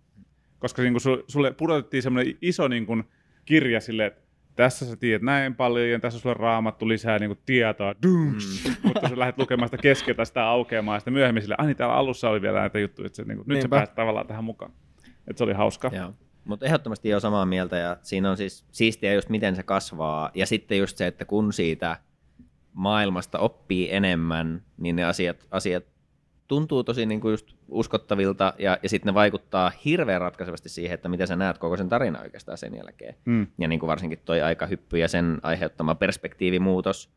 [0.59, 3.03] Koska niinku su- sulle pudotettiin semmoinen iso niinku
[3.45, 4.23] kirja silleen, että
[4.57, 8.65] tässä sä tiedät näin paljon ja tässä sulle raamattu lisää niinku tietoa, Dums!
[8.65, 8.75] Mm.
[8.85, 11.95] mutta sä lähdet lukemaan sitä keskeltä sitä aukeamaan ja sitten myöhemmin sille, ai niin täällä
[11.95, 14.73] alussa oli vielä näitä juttuja, että se, niinku, nyt sä pääset tavallaan tähän mukaan.
[15.29, 15.91] Että se oli hauska.
[15.95, 16.15] Joo.
[16.45, 20.47] Mutta ehdottomasti on samaa mieltä ja siinä on siis siistiä just miten se kasvaa ja
[20.47, 21.97] sitten just se, että kun siitä
[22.73, 25.85] maailmasta oppii enemmän, niin ne asiat, asiat
[26.49, 31.09] tuntuu tosi niin kuin just uskottavilta ja, ja sitten ne vaikuttaa hirveän ratkaisevasti siihen, että
[31.09, 33.15] miten sä näet koko sen tarina oikeastaan sen jälkeen.
[33.25, 33.47] Mm.
[33.59, 37.11] Ja niin kuin varsinkin toi aikahyppy ja sen aiheuttama perspektiivimuutos,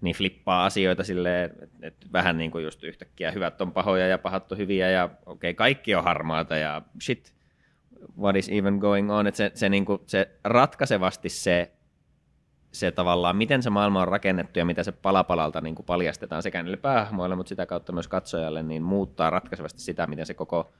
[0.00, 4.18] niin flippaa asioita silleen, että et vähän niin kuin just yhtäkkiä hyvät on pahoja ja
[4.18, 7.34] pahat on hyviä ja okei, okay, kaikki on harmaata ja shit,
[8.20, 11.72] what is even going on, että se, se, niin kuin, se ratkaisevasti se,
[12.72, 16.62] se tavallaan, miten se maailma on rakennettu ja mitä se palapalalta niin kuin paljastetaan sekä
[16.62, 20.72] niille päähahmoille, mutta sitä kautta myös katsojalle, niin muuttaa ratkaisevasti sitä, miten se koko,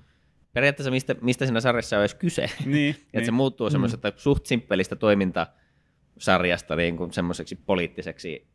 [0.52, 2.50] periaatteessa mistä, mistä siinä sarjassa on edes kyse.
[2.64, 3.34] Niin, Että se niin.
[3.34, 8.48] muuttuu semmoisesta suht simppelistä toimintasarjasta niin kuin semmoiseksi poliittiseksi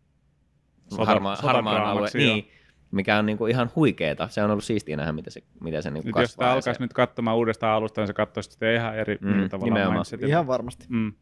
[0.93, 2.47] Sota- harma, harmaan alue, sotadraamaksi, niin,
[2.93, 4.27] mikä on niin kuin ihan huikeeta.
[4.27, 6.45] Se on ollut siistiä nähdä, miten se, miten se niin kuin Nyt jos kasvaa.
[6.45, 9.49] sitä ja alkaisi se, nyt katsomaan uudestaan alusta, niin se katsoisi sitä ihan eri Mm,
[9.49, 10.03] tavalla.
[10.27, 10.85] Ihan varmasti.
[10.89, 11.13] Mm.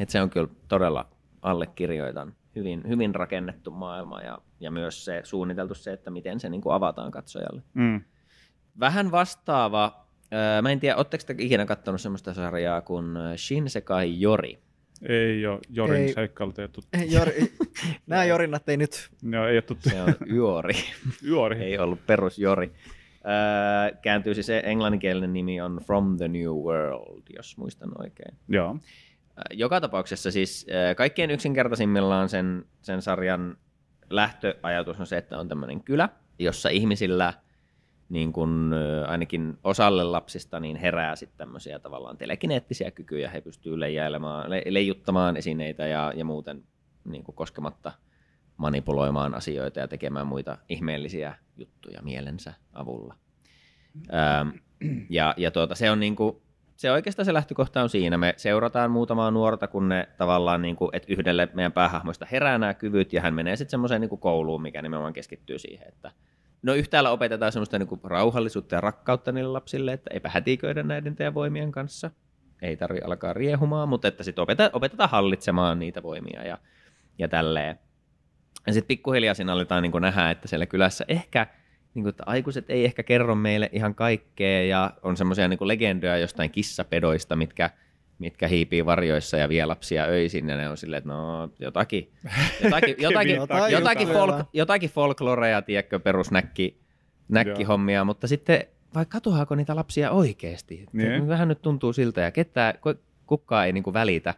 [0.00, 1.06] että se on kyllä todella
[1.42, 6.60] allekirjoitan hyvin, hyvin rakennettu maailma ja, ja myös se suunniteltu se, että miten se niin
[6.60, 7.62] kuin avataan katsojalle.
[7.74, 8.00] Mm.
[8.80, 14.58] Vähän vastaava, ää, mä en tiedä, ootteko te ikinä katsonut semmoista sarjaa kuin Shinsekai Jori?
[15.08, 16.12] Ei ole Jorin Ei.
[16.12, 16.98] seikkailut, ei tuttu.
[17.08, 17.54] Jori,
[18.06, 19.10] nämä jorinat ei nyt...
[19.22, 19.88] No, ei ole tuttu.
[19.88, 20.74] Se on Jori.
[21.32, 21.62] Jori.
[21.62, 22.72] Ei ollut perus Jori.
[23.24, 28.36] Öö, kääntyy siis se englanninkielinen nimi on From the New World, jos muistan oikein.
[28.48, 28.76] Joo.
[29.50, 33.56] Joka tapauksessa siis kaikkein yksinkertaisimmillaan sen, sen sarjan
[34.10, 37.32] lähtöajatus on se, että on tämmöinen kylä, jossa ihmisillä
[38.14, 38.74] niin kun,
[39.06, 43.30] ainakin osalle lapsista niin herää sitten tämmöisiä tavallaan telekineettisiä kykyjä.
[43.30, 46.64] He pystyvät leijailemaan, le, leijuttamaan esineitä ja, ja muuten
[47.04, 47.92] niin koskematta
[48.56, 53.14] manipuloimaan asioita ja tekemään muita ihmeellisiä juttuja mielensä avulla.
[54.14, 54.48] Ähm,
[55.10, 56.36] ja ja tuota, se on niin kuin,
[56.76, 58.16] se oikeastaan se lähtökohta on siinä.
[58.16, 62.74] Me seurataan muutamaa nuorta, kun ne tavallaan, niin kuin, että yhdelle meidän päähahmoista herää nämä
[62.74, 66.12] kyvyt, ja hän menee sitten semmoiseen niin kouluun, mikä nimenomaan keskittyy siihen, että
[66.64, 71.34] no yhtäällä opetetaan semmoista niin rauhallisuutta ja rakkautta niille lapsille, että eipä hätiköidä näiden teidän
[71.34, 72.10] voimien kanssa.
[72.62, 76.58] Ei tarvi alkaa riehumaan, mutta että sitten opetetaan, opetetaan hallitsemaan niitä voimia ja,
[77.18, 77.78] ja tälleen.
[78.66, 81.46] Ja sitten pikkuhiljaa siinä aletaan niin nähdä, että siellä kylässä ehkä
[81.94, 86.18] niin kuin, että aikuiset ei ehkä kerro meille ihan kaikkea ja on semmoisia niin legendoja
[86.18, 87.70] jostain kissapedoista, mitkä,
[88.18, 92.12] mitkä hiipii varjoissa ja vie lapsia öisin ja ne on silleen, että no jotakin,
[92.64, 93.36] jotakin, jotakin,
[93.70, 94.26] jotakin, juttuja.
[94.26, 96.80] folk, jotakin folklorea, tiedätkö, perusnäkki,
[97.28, 100.86] näkkihommia, mutta sitten vai katoaako niitä lapsia oikeasti?
[100.92, 101.28] Niin.
[101.28, 104.34] Vähän nyt tuntuu siltä ja ketään, ku- kukaan ei niin kuin välitä.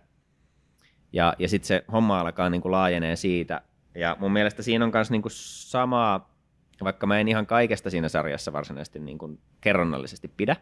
[1.12, 3.60] Ja, ja sitten se homma alkaa niin kuin laajenee siitä.
[3.94, 6.36] Ja mun mielestä siinä on myös niin kuin samaa,
[6.84, 10.56] vaikka mä en ihan kaikesta siinä sarjassa varsinaisesti niin kuin kerronnallisesti pidä,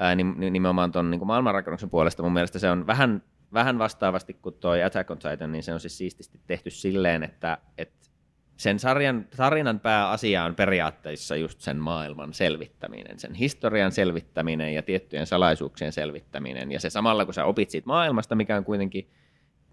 [0.00, 0.14] ää,
[0.50, 5.10] nimenomaan tuon niin maailmanrakennuksen puolesta mun mielestä se on vähän, vähän vastaavasti kuin toi Attack
[5.10, 8.00] on Titan, niin se on siis siististi tehty silleen, että, että
[8.56, 15.26] sen sarjan, tarinan pääasia on periaatteessa just sen maailman selvittäminen, sen historian selvittäminen ja tiettyjen
[15.26, 16.72] salaisuuksien selvittäminen.
[16.72, 19.10] Ja se samalla, kun sä opit siitä maailmasta, mikä on kuitenkin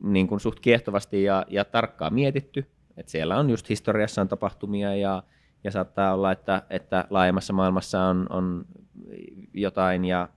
[0.04, 2.66] niin kuin suht kiehtovasti ja, ja tarkkaan mietitty,
[2.98, 5.24] että siellä on just historiassa on tapahtumia ja,
[5.64, 8.66] ja saattaa olla, että, että laajemmassa maailmassa on, on
[9.54, 10.30] jotain ja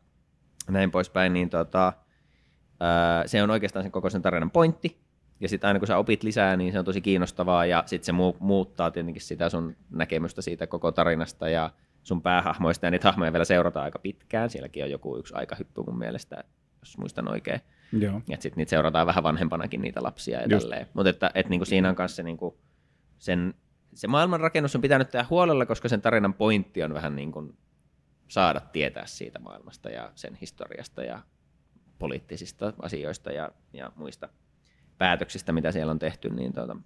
[0.68, 1.92] näin poispäin, niin tota,
[2.80, 5.00] ää, se on oikeastaan sen koko sen tarinan pointti.
[5.40, 8.12] Ja sitten aina kun sä opit lisää, niin se on tosi kiinnostavaa ja sitten se
[8.12, 11.70] mu- muuttaa tietenkin sitä sun näkemystä siitä koko tarinasta ja
[12.02, 14.50] sun päähahmoista ja niitä hahmoja vielä seurataan aika pitkään.
[14.50, 16.44] Sielläkin on joku yksi aikahyppy mun mielestä,
[16.80, 17.61] jos muistan oikein.
[17.92, 18.22] Joo.
[18.28, 20.62] Ja sitten niitä seurataan vähän vanhempanakin niitä lapsia ja Just.
[20.62, 20.87] tälleen.
[20.94, 22.59] Mutta että, et niinku siinä on kanssa se, niinku,
[23.18, 23.54] sen,
[23.94, 27.59] se maailmanrakennus on pitänyt tehdä huolella, koska sen tarinan pointti on vähän niin kuin
[28.29, 31.22] saada tietää siitä maailmasta ja sen historiasta ja
[31.98, 34.29] poliittisista asioista ja, ja muista
[34.98, 36.76] päätöksistä, mitä siellä on tehty, niin tuota,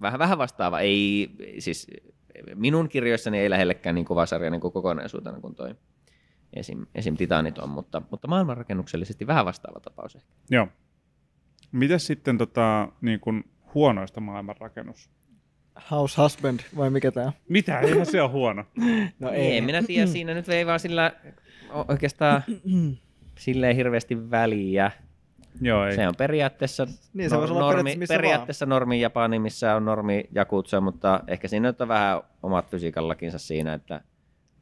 [0.00, 0.80] vähän, vähän vastaava.
[0.80, 1.86] Ei, siis
[2.54, 5.74] minun kirjoissani ei lähellekään niin kova sarja niin kuin kokonaisuutena kuin toi
[6.52, 7.16] esim, esim.
[7.16, 10.32] Titanit on, mutta, mutta maailmanrakennuksellisesti vähän vastaava tapaus ehkä.
[10.50, 10.68] Joo.
[11.72, 13.44] Mitäs sitten tota, niin kuin
[13.74, 15.10] huonoista maailmanrakennus?
[15.90, 17.32] House Husband, vai mikä tää?
[17.48, 17.80] Mitä?
[17.80, 18.64] Eihän se ole huono.
[19.20, 19.56] No ei.
[19.56, 21.12] En minä tiedä, siinä nyt ei vaan sillä
[21.88, 22.42] oikeastaan
[23.38, 24.90] silleen hirveästi väliä.
[25.60, 25.94] Joo, ei.
[25.96, 30.24] Se on periaatteessa, Niin, se olla normi, periaatteessa missä periaatteessa normi Japani, missä on normi
[30.34, 34.00] jakutsa, mutta ehkä siinä nyt on vähän omat fysiikallakinsa siinä, että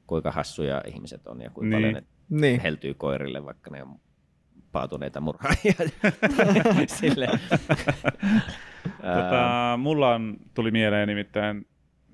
[0.07, 1.83] kuinka hassuja ihmiset on ja kuinka Niin.
[1.93, 2.61] paljon ne Niin.
[2.61, 4.01] heltyy koirille, vaikka ne on
[4.77, 5.75] paatuneita murhaajia.
[7.01, 7.29] Sille.
[8.97, 11.67] Tota, mulla on, tuli mieleen nimittäin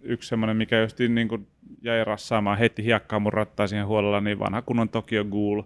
[0.02, 1.46] yksi semmoinen, mikä just niin kuin
[1.82, 5.62] jäi rassaamaan, heitti hiekkaa mun rattaa siihen huolella, niin vanha kunnon Tokyo Ghoul.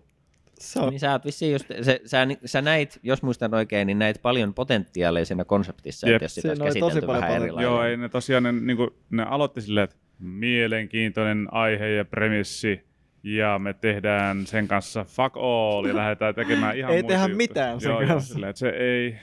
[0.58, 3.98] Se on, Niin sä, oot vissiin just, se, sä, sä, näit, jos muistan oikein, niin
[3.98, 6.14] näit paljon potentiaalia siinä konseptissa, Jep.
[6.14, 7.62] että jos sitä Siinä olisi oli tosi paljon vähän lailla.
[7.62, 12.84] Joo, ei ne tosiaan, ne, niin kuin, ne aloitti silleen, että mielenkiintoinen aihe ja premissi,
[13.34, 17.36] ja me tehdään sen kanssa fuck all, ja lähdetään tekemään ihan Ei tehdä juttuja.
[17.36, 18.34] mitään sen joo, Joo, kanssa.
[18.34, 19.18] silleen, että se ei,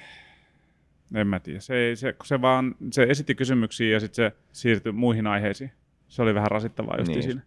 [1.15, 4.91] en mä tiedä, se, ei, se, se vaan, se esitti kysymyksiä ja sitten se siirtyi
[4.91, 5.71] muihin aiheisiin.
[6.07, 7.23] Se oli vähän rasittavaa just Niin.
[7.23, 7.41] siinä.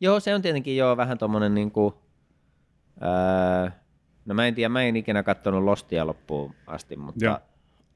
[0.00, 2.02] Joo, se on tietenkin joo vähän tommonen niinku,
[3.00, 3.72] ää,
[4.26, 7.38] no mä en tiedä, mä en ikinä katsonut Lostia loppuun asti, mutta, Joo.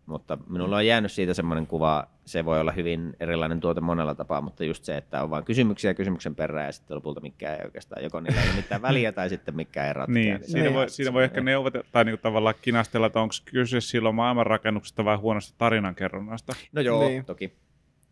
[0.06, 4.40] Mutta minulla on jäänyt siitä semmoinen kuva, se voi olla hyvin erilainen tuote monella tapaa,
[4.40, 8.04] mutta just se, että on vaan kysymyksiä kysymyksen perään ja sitten lopulta mikään ei oikeastaan,
[8.04, 10.14] joko niillä ei ole mitään väliä tai sitten mikään ei ratkea.
[10.14, 14.14] Niin, siinä, voi, siinä voi ehkä neuvotella tai niinku tavallaan kinastella, että onko kyse silloin
[14.14, 16.52] maailmanrakennuksesta vai huonosta tarinankerronnasta.
[16.72, 17.08] No joo, Niin.
[17.10, 17.24] niin.
[17.24, 17.52] toki.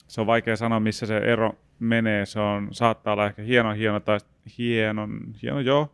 [0.08, 2.26] Se on vaikea sanoa, missä se ero menee.
[2.26, 4.18] Se on, saattaa olla ehkä hieno, hieno tai
[4.58, 5.92] hienon, hieno joo.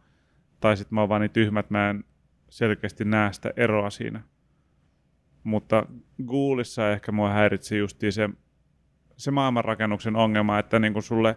[0.61, 2.05] Tai sitten mä oon vaan niin tyhmä, että mä en
[2.49, 4.21] selkeästi näe sitä eroa siinä.
[5.45, 5.87] Mutta
[6.27, 8.29] Googleissa ehkä mua häiritsi justiin se,
[9.17, 11.37] se maailmanrakennuksen ongelma, että niin kun sulle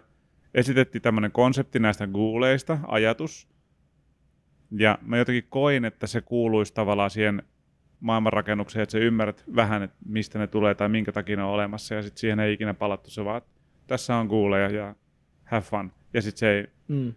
[0.54, 3.48] esitettiin tämmöinen konsepti näistä Googleista, ajatus,
[4.70, 7.42] ja mä jotenkin koin, että se kuuluisi tavallaan siihen
[8.00, 11.94] maailmanrakennukseen, että sä ymmärrät vähän, että mistä ne tulee tai minkä takia ne on olemassa,
[11.94, 13.42] ja sitten siihen ei ikinä palattu se vaan,
[13.86, 14.94] tässä on kuuleja ja
[15.44, 15.92] have fun.
[16.14, 17.14] Ja sitten se ei, Mm.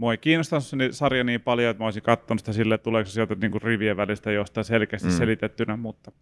[0.00, 3.08] Mua ei kiinnostanut se sarja niin paljon, että mä olisin katsonut sitä silleen, että tuleeko
[3.10, 5.14] se sieltä niinku rivien välistä jostain selkeästi Mm.
[5.14, 6.12] selitettynä, mutta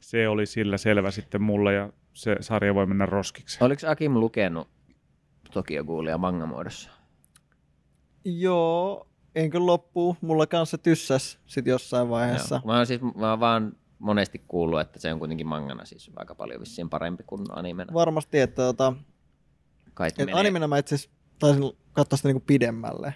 [0.00, 3.64] se oli sillä selvä sitten mulle ja se sarja voi mennä roskiksi.
[3.64, 4.68] Oliko Akim lukenut
[5.52, 6.90] Tokio Ghoulia manga-muodossa?
[8.24, 10.16] Joo, en kyllä loppuu.
[10.20, 12.54] Mulla kanssa tyssäs sit jossain vaiheessa.
[12.54, 12.62] Joo.
[12.66, 16.34] Mä oon siis mä oon vaan monesti kuullut, että se on kuitenkin mangana siis aika
[16.34, 17.92] paljon vissiin parempi kuin animena.
[17.94, 18.92] Varmasti, että tota,
[19.94, 20.34] Kai et menee.
[20.34, 21.16] animena mä itse asiassa
[21.46, 23.14] taisin katsoa sitä niinku pidemmälle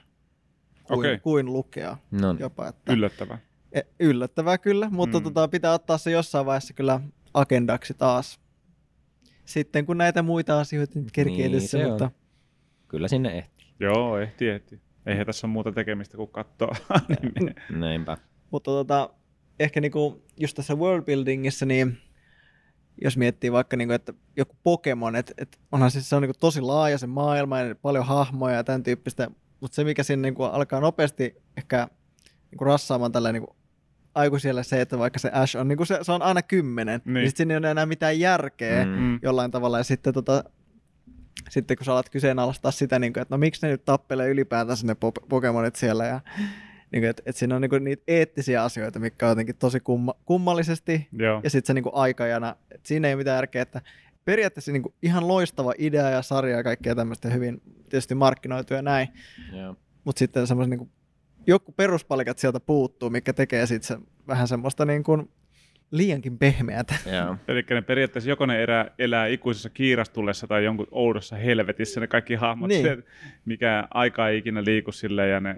[0.85, 1.19] kuin, Okei.
[1.19, 2.41] kuin lukea No niin.
[2.41, 2.69] jopa.
[2.69, 3.39] Että Yllättävää.
[3.73, 5.25] E- Yllättävää kyllä, mutta Mm.
[5.25, 7.01] tota, pitää ottaa se jossain vaiheessa kyllä
[7.35, 8.41] agendaksi taas.
[9.45, 11.89] Sitten kun näitä muita asioita nyt kerkee Niin, edessä, on.
[11.91, 12.11] mutta
[12.89, 13.67] Kyllä sinne ehtii.
[13.81, 14.81] Joo, ehti, ehti.
[15.07, 16.77] Eihän tässä ole muuta tekemistä kuin katsoa.
[17.71, 18.17] Näinpä.
[18.51, 19.11] Mutta tota,
[19.61, 21.99] ehkä niinku just tässä worldbuildingissa, niin
[23.03, 26.61] jos miettii vaikka, niinku, että joku Pokemon, että et onhan siis se on niinku tosi
[26.61, 29.31] laaja se maailma ja paljon hahmoja ja tämän tyyppistä,
[29.61, 31.89] mutta se mikä siinä niinku alkaa nopeasti ehkä
[32.51, 33.57] niinku rassaamaan tällä niinku
[34.15, 37.15] aikuisille se, että vaikka se Ash on, niinku se, se on aina kymmenen, niin.
[37.15, 37.21] Niin.
[37.21, 38.91] niin sit siinä ei ole enää mitään järkeä Mm.
[38.91, 38.99] mm.
[38.99, 39.19] Mm.
[39.23, 40.45] jollain tavalla ja sitten tota,
[41.51, 44.87] sitten kun sä alat kyseenalaistaa sitä, niin kuin, että no miksi ne nyt tappelee ylipäätänsä
[44.87, 46.21] ne po- Pokemonit siellä ja
[46.93, 49.81] niin kuin, että, että siinä on niin kuin niitä eettisiä asioita, mikä on jotenkin tosi
[49.81, 51.41] kumma, kummallisesti Joo.
[51.45, 53.83] ja sitten se niin kuin aikajana, että siinä ei ole mitään järkeä, että
[54.25, 58.83] periaatteessa niin kuin ihan loistava idea ja sarja ja kaikkea tämmöistä hyvin tietysti markkinoitu ja
[58.83, 59.09] näin,
[59.53, 59.77] Joo.
[60.05, 60.91] mutta sitten semmoiset niin kuin,
[61.47, 65.31] joku peruspalikat sieltä puuttuu, mikä tekee sitten se, vähän semmoista niin kuin
[65.91, 66.95] liiankin pehmeätä.
[67.13, 67.37] Joo.
[67.49, 72.35] Eli ne periaatteessa joko ne elää, elää ikuisessa kiirastulessa tai jonkun oudossa helvetissä ne kaikki
[72.35, 72.85] hahmot, Niin.
[72.85, 73.05] niin.
[73.45, 75.57] mikä aika ei ikinä liiku silleen ja ne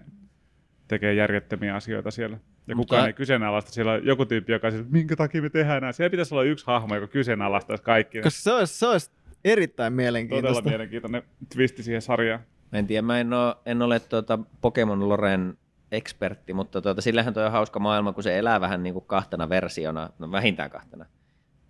[0.89, 2.39] tekee järjettömiä asioita siellä.
[2.67, 3.71] Ja Mutta- kukaan ei kyseenalaista.
[3.71, 5.95] Siellä on joku tyyppi, joka on minkä takia me tehdään näin.
[5.95, 8.23] Siellä pitäisi olla yksi hahmo, joka kyseenalaistaisi kaikki.
[8.23, 9.11] Koska se olisi, se olisi
[9.45, 10.69] erittäin Todella mielenkiintoista.
[10.69, 11.23] mielenkiintoinen
[11.55, 12.41] twisti siihen sarjaan.
[12.73, 15.59] En tiedä, mä en ole, en ole tuota Pokemon Loren
[15.93, 19.49] ekspertti, mutta tuota, sillähän toi on hauska maailma, kun se elää vähän niin kuin kahtena
[19.49, 21.07] versiona, no vähintään kahtena.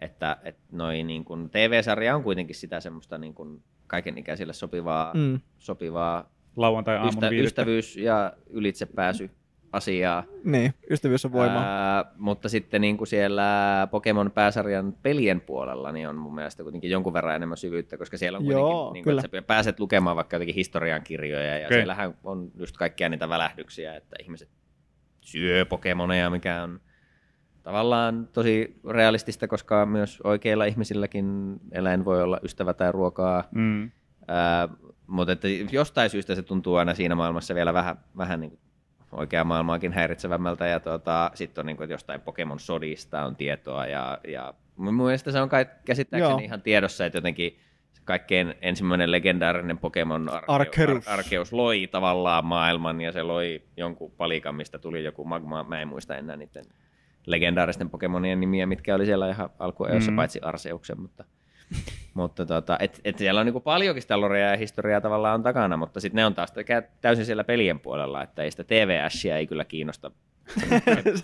[0.00, 5.14] Että, että noi niin kuin, TV-sarja on kuitenkin sitä semmoista niin kuin kaikenikäisille sopivaa.
[5.14, 7.62] Mm, sopivaa Lauantai aamun ystä, viidettä.
[7.62, 9.30] ystävyys- ja ylitsepääsy
[9.72, 10.24] asiaa.
[10.44, 11.64] niin, ystävyys on voimaa.
[11.64, 16.90] Ää, mutta sitten niin kuin siellä Pokemon pääsarjan pelien puolella niin on mun mielestä kuitenkin
[16.90, 20.16] jonkun verran enemmän syvyyttä, koska siellä on kuitenkin, Joo, niin kuin, että sä pääset lukemaan
[20.16, 21.78] vaikka jotenkin historiankirjoja ja okay.
[21.78, 24.48] Siellähän on just kaikkia niitä välähdyksiä, että ihmiset
[25.20, 26.80] syö Pokemoneja, mikä on
[27.62, 33.44] tavallaan tosi realistista, koska myös oikeilla ihmisilläkin eläin voi olla ystävä tai ruokaa.
[33.54, 33.90] Mm.
[34.28, 34.68] Ää,
[35.09, 38.61] mutta että jostain syystä se tuntuu aina siinä maailmassa vielä vähän, vähän niin kuin
[39.12, 40.66] oikeaa maailmaakin häiritsevämmältä.
[40.66, 43.86] Ja tuota, sitten on niin kuin, että jostain Pokemon sodista on tietoa.
[43.86, 46.44] Ja, ja mun mielestä se on kai käsittääkseni Joo.
[46.44, 47.59] ihan tiedossa, että jotenkin
[47.92, 51.09] se kaikkein ensimmäinen legendaarinen Pokemon Arceus, Arceus.
[51.09, 55.64] Ar- Arceus loi tavallaan maailman ja se loi jonkun palikan, mistä tuli joku magma.
[55.64, 56.64] Mä en muista enää niiden
[57.26, 60.14] legendaaristen Pokemonien nimiä, mitkä oli siellä ihan alkuajoissa, mm.
[60.14, 60.16] Mm.
[60.16, 61.24] paitsi Arseuksen, mutta
[62.14, 65.76] mutta tota, et, et siellä on niinku paljonkin sitä lorea ja historiaa tavallaan on takana,
[65.76, 66.52] mutta sitten ne on taas
[67.00, 70.10] täysin siellä pelien puolella, että ei sitä TVSiä ei kyllä kiinnosta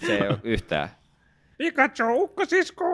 [0.06, 0.88] se ei ole yhtään.
[1.58, 2.84] Pikachu, ukkosisko!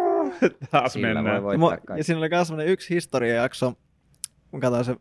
[0.70, 1.42] Taas Sillä voi mennään.
[1.42, 3.74] voittaa Mo- ja siinä oli myös semmoinen yksi historiajakso,
[4.50, 4.98] kun katsoin se äh,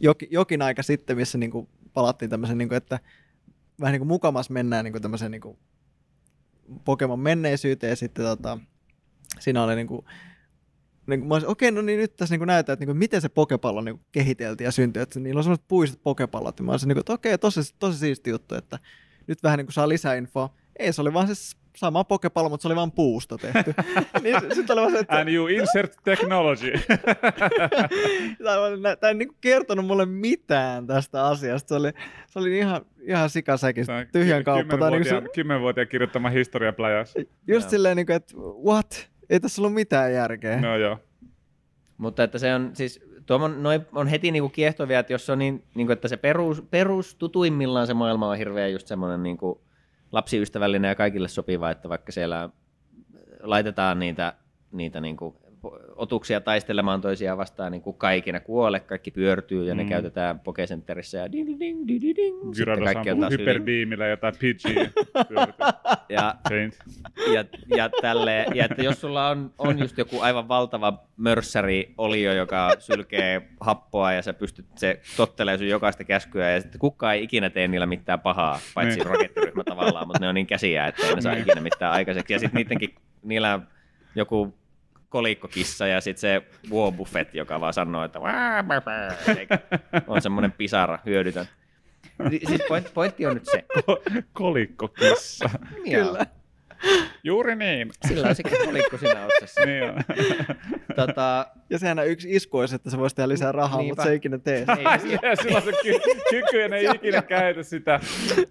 [0.00, 3.00] jokin, jokin aika sitten, missä niinku palattiin tämmöisen, niinku, että
[3.80, 5.58] vähän niin kuin mukamas mennään niinku tämmöiseen niinku
[6.84, 8.58] Pokemon menneisyyteen ja sitten tota,
[9.38, 10.04] siinä oli niinku,
[11.06, 13.80] niinku, mä olisin, okei, no niin nyt tässä niinku näytetään, että niinku, miten se pokepallo
[13.80, 17.12] niinku kehiteltiin ja syntyi, että niillä on semmoiset puiset pokepallot, ja mä olisin, niinku, että
[17.12, 18.78] okei, tosi, tosi siisti juttu, että
[19.26, 20.54] nyt vähän niinku saa lisäinfoa.
[20.78, 23.74] Ei, se oli vaan se sama pokepallo, mutta se oli vaan puusta tehty.
[24.22, 26.72] niin sitten oli vaan se, että And you insert technology.
[29.00, 31.68] Tämä ei niinku kertonut mulle mitään tästä asiasta.
[31.68, 31.92] Se oli,
[32.26, 34.76] se oli ihan, ihan on tyhjän kauppa.
[34.90, 37.14] Niinku se, kymmenvuotiaan- Kymmenvuotiaan kirjoittama historiapläjäys.
[37.16, 37.70] just Joo.
[37.70, 38.34] silleen, niinku, että
[38.64, 39.11] what?
[39.32, 40.60] Ei tässä ollut mitään järkeä.
[40.60, 40.98] No joo.
[41.98, 45.38] Mutta että se on siis, tuo on, noi on heti niinku kiehtovia, että jos on
[45.38, 49.64] niin, niinku, että se perus, perus tutuimmillaan se maailma on hirveän just semmoinen niinku
[50.12, 52.50] lapsiystävällinen ja kaikille sopiva, että vaikka siellä
[53.40, 54.34] laitetaan niitä,
[54.72, 55.41] niitä niinku
[55.96, 59.78] otuksia taistelemaan toisiaan vastaan, niin kukaan ei ikinä kuole, kaikki pyörtyy ja mm.
[59.78, 64.34] ne käytetään Pokecenterissä ja ding, ding, ding, ding, ding, on ampuu hyperbeamillä jotain.
[66.08, 66.34] Ja,
[67.32, 67.44] ja,
[67.76, 72.76] ja, tälle, ja että jos sulla on, on just joku aivan valtava mörssäri olio, joka
[72.78, 77.50] sylkee happoa ja sä pystyt, se tottelee sun jokaista käskyä ja sitten kukaan ei ikinä
[77.50, 79.06] tee niillä mitään pahaa, paitsi Niin.
[79.06, 82.32] rakettiryhmä tavallaan, mutta ne on niin käsiä, että ne saa ikinä mitään aikaiseksi.
[82.32, 83.60] Ja sitten niidenkin, niillä
[84.14, 84.54] joku
[85.12, 86.42] kolikkokissa ja sitten se
[86.92, 88.20] Buffett, joka vaan sanoo, että
[90.06, 91.46] on semmoinen pisara, hyödytön.
[92.48, 93.64] Siis point, pointti on nyt se.
[93.78, 95.50] Ko- Kolikkokissa.
[95.84, 96.26] Kyllä.
[97.24, 97.90] Juuri niin.
[98.08, 99.66] Sillä on se kolikko siinä otsassa.
[99.66, 99.96] niin on.
[100.96, 103.90] Tota, Ja sehän on yksi isku olisi, että se voisi tehdä lisää rahaa, Niinpä.
[103.90, 104.58] mutta se ei ikinä tee.
[104.78, 104.84] ei,
[105.22, 108.00] Ja sillä on se ky- kyky ja ne ei ikinä käytä sitä.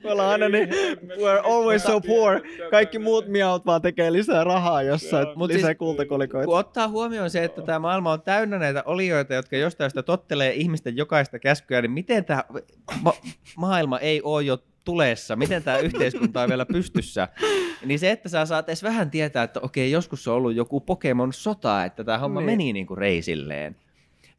[0.04, 0.70] Me ollaan aina niin,
[1.04, 2.42] we're always so poor.
[2.72, 5.34] Kaikki muut miaut vaan tekee lisää rahaa, jos sä Joo.
[5.36, 6.46] mut lisää siis- kultakolikoita.
[6.46, 10.54] kun ottaa huomioon se, että tämä maailma on täynnä näitä olioita, jotka jostain sitä tottelee
[10.54, 12.44] ihmisten jokaista käskyä, niin miten tämä
[13.02, 13.14] ma-
[13.56, 17.28] maailma ei ole jo tulessa, miten tämä yhteiskunta on vielä pystyssä,
[17.86, 21.86] niin se, että sä saat edes vähän tietää, että okei, joskus on ollut joku Pokemon-sota,
[21.86, 22.46] että tämä homma Niin.
[22.46, 23.76] meni niin kuin reisilleen.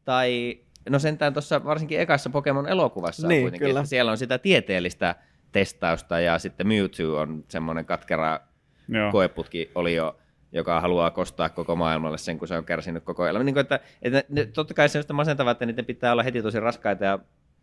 [0.05, 3.79] Tai no sentään tuossa varsinkin ekassa Pokemon-elokuvassa Niin, on kuitenkin, kyllä.
[3.79, 5.15] että siellä on sitä tieteellistä
[5.51, 8.39] testausta ja sitten Mewtwo on semmoinen katkera
[8.87, 9.11] Joo.
[9.11, 10.17] koeputki oli jo,
[10.51, 13.45] joka haluaa kostaa koko maailmalle sen, kun se on kärsinyt koko elämän.
[13.45, 16.41] Niin kuin, että, että ne, totta kai se on masentavaa, että niiden pitää olla heti
[16.41, 17.19] tosi raskaita ja,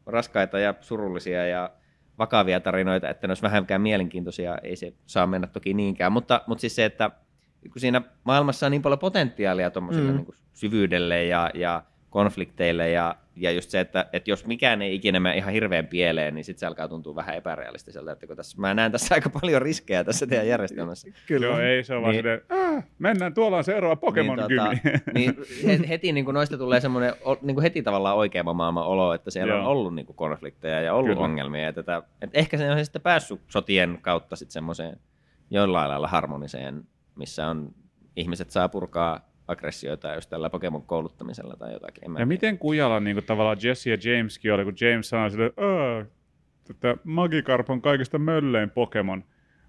[0.07, 1.70] raskaita ja surullisia ja
[2.21, 6.12] vakavia tarinoita, että ne olisi vähänkään mielenkiintoisia, ei se saa mennä toki niinkään.
[6.12, 7.11] Mutta, mutta siis se, että
[7.73, 10.16] kun siinä maailmassa on niin paljon potentiaalia tuommoiselle Mm.
[10.16, 15.21] niin syvyydelle ja, ja konflikteille ja, ja just se, että, että jos mikään ei ikinä
[15.21, 18.75] mene ihan hirveän pieleen, niin sitten se alkaa tuntua vähän epärealistiselta, että kun tässä, mä
[18.75, 21.09] näen tässä aika paljon riskejä tässä teidän järjestelmässä.
[21.27, 21.47] Kyllä.
[21.47, 22.19] Joo, ei se on vaan Niin.
[22.23, 25.01] silleen, "Ah, mennään, tuolla on seuraava Pokemon niin, gymi.
[25.15, 25.37] niin
[25.67, 29.31] he- heti niin kuin noista tulee semmoinen niin kuin heti tavallaan oikeamman maailman olo, että
[29.31, 29.71] siellä on Joo.
[29.71, 31.11] ollut niin kuin konflikteja ja ollut.
[31.11, 31.25] Kyllä.
[31.25, 31.63] ongelmia.
[31.65, 34.97] Ja tätä, että ehkä se on sitten päässyt sotien kautta sitten semmoiseen
[35.51, 36.83] jollain lailla harmoniseen,
[37.17, 37.75] missä on
[38.17, 42.05] ihmiset saa purkaa aggressioita just tällä Pokemon kouluttamisella tai jotakin.
[42.05, 42.26] En Ja tiedä.
[42.26, 46.05] miten kujalla niin kuin, tavallaan Jesse ja Jameskin oli, kun James sanoi sille, "Aa,
[46.70, 49.24] että Magikarp on kaikista möllein Pokemon.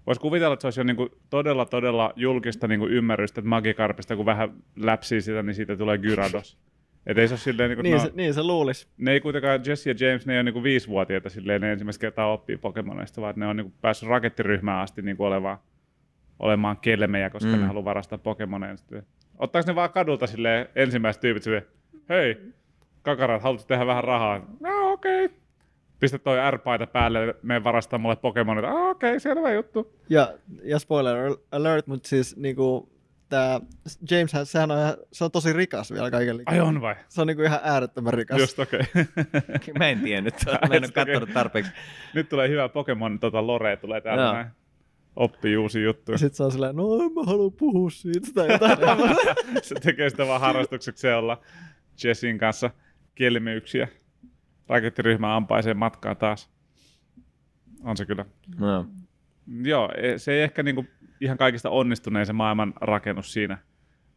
[0.06, 3.48] Voisi kuvitella, että se olisi jo niin kuin, todella, todella julkista niin kuin, ymmärrystä, että
[3.48, 6.58] Magikarpista, kun vähän läpsii sitä, niin siitä tulee Gyarados.
[7.06, 8.88] Että ei se silleen, niin kuin, Niin, no, se, niin se luulisi.
[8.98, 12.00] ne ei kuitenkaan, Jesse ja James, ne ei ole niin kuin viisivuotiaita silleen, ne ensimmäistä
[12.00, 15.58] kertaa oppii Pokemoneista, vaan että ne on niin kuin, päässyt rakettiryhmään asti niin kuin, olemaan,
[16.38, 17.50] olemaan kelmejä, koska.
[17.50, 17.60] Mm.
[17.60, 18.74] ne haluaa varastaa Pokemoneja.
[19.42, 21.66] Ottaako ne vaan kadulta silleen, ensimmäiset tyypit silleen,
[22.08, 22.36] hei,
[23.02, 24.46] kakarat, haluatko tehdä vähän rahaa?
[24.60, 25.24] No okei.
[25.24, 25.36] Okay.
[26.00, 28.68] Pistä toi R-paita päälle, me varastaa mulle Pokemonita.
[28.68, 29.94] Ah, okei, okay, selvä juttu.
[30.08, 32.92] Ja, ja spoiler alert, mutta siis niinku,
[33.28, 33.60] tää
[34.10, 36.94] James, hän- sehän on, ihan- se on tosi rikas vielä kaiken Ai on vai?
[37.08, 38.40] Se on niinku ihan äärettömän rikas.
[38.40, 38.80] Just okei.
[38.80, 39.74] Okay.
[39.78, 40.34] Mä en tiennyt,
[40.68, 41.72] mä en ole katsonut tarpeeksi.
[42.14, 44.32] Nyt tulee hyvä Pokemon tota, lore, tulee täältä Joo.
[44.32, 44.46] näin.
[45.16, 46.14] Oppii uusia juttuja.
[46.14, 48.78] Ja sit se on silleen, no en mä halua puhua siitä tai jotain
[49.62, 51.40] se tekee sitä vaan harrastukseksi olla
[52.04, 52.70] Jessin kanssa
[53.14, 53.88] kelmyyksiä.
[54.68, 56.50] Rakettiryhmä ampaisee matkaa taas.
[57.84, 58.24] On se kyllä.
[58.58, 58.86] No.
[59.62, 60.84] Joo, e- se ei ehkä niinku
[61.20, 63.58] ihan kaikista onnistunein se maailman rakennus siinä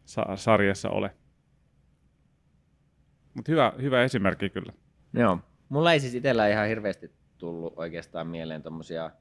[0.06, 1.16] sa- sarjassa ole.
[3.34, 4.74] Mutta hyvä, hyvä esimerkki kyllä.
[5.14, 5.40] Joo.
[5.70, 9.12] Mulla ei siis itsellä ihan hirveästi tullut oikeastaan mieleen tommosia,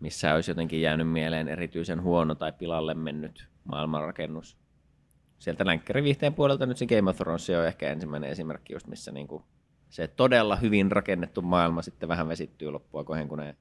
[0.00, 4.56] missä olisi jotenkin jäänyt mieleen erityisen huono tai pilalle mennyt maailmanrakennus.
[5.38, 9.44] Sieltä länkkäriviihteen puolelta nyt se Game of Thrones on ehkä ensimmäinen esimerkki, just missä niinku
[9.88, 13.56] se todella hyvin rakennettu maailma sitten vähän vesittyy loppua kohden, kun ne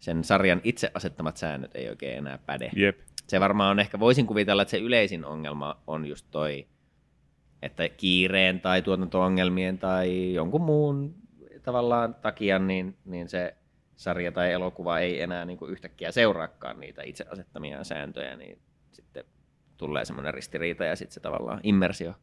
[0.00, 2.98] sen sarjan itse asettamat säännöt ei oikein enää päde Jep.
[3.26, 6.66] se varmaan on ehkä, voisin kuvitella, että se yleisin ongelma on just toi,
[7.62, 11.14] että kiireen tai tuotanto-ongelmien tai jonkun muun
[11.62, 13.56] tavallaan takia, niin, niin se
[13.96, 18.58] sarja tai elokuva ei enää niin kuin yhtäkkiä seuraakaan niitä itse asettamia sääntöjä, niin
[18.92, 19.24] sitten
[19.76, 22.14] tulee semmoinen ristiriita ja sitten se tavallaan immersio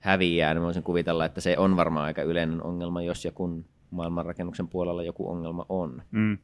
[0.00, 4.68] häviää, niin voisin kuvitella, että se on varmaan aika yleinen ongelma, jos ja kun maailmanrakennuksen
[4.68, 6.02] puolella joku ongelma on.
[6.10, 6.38] Mm.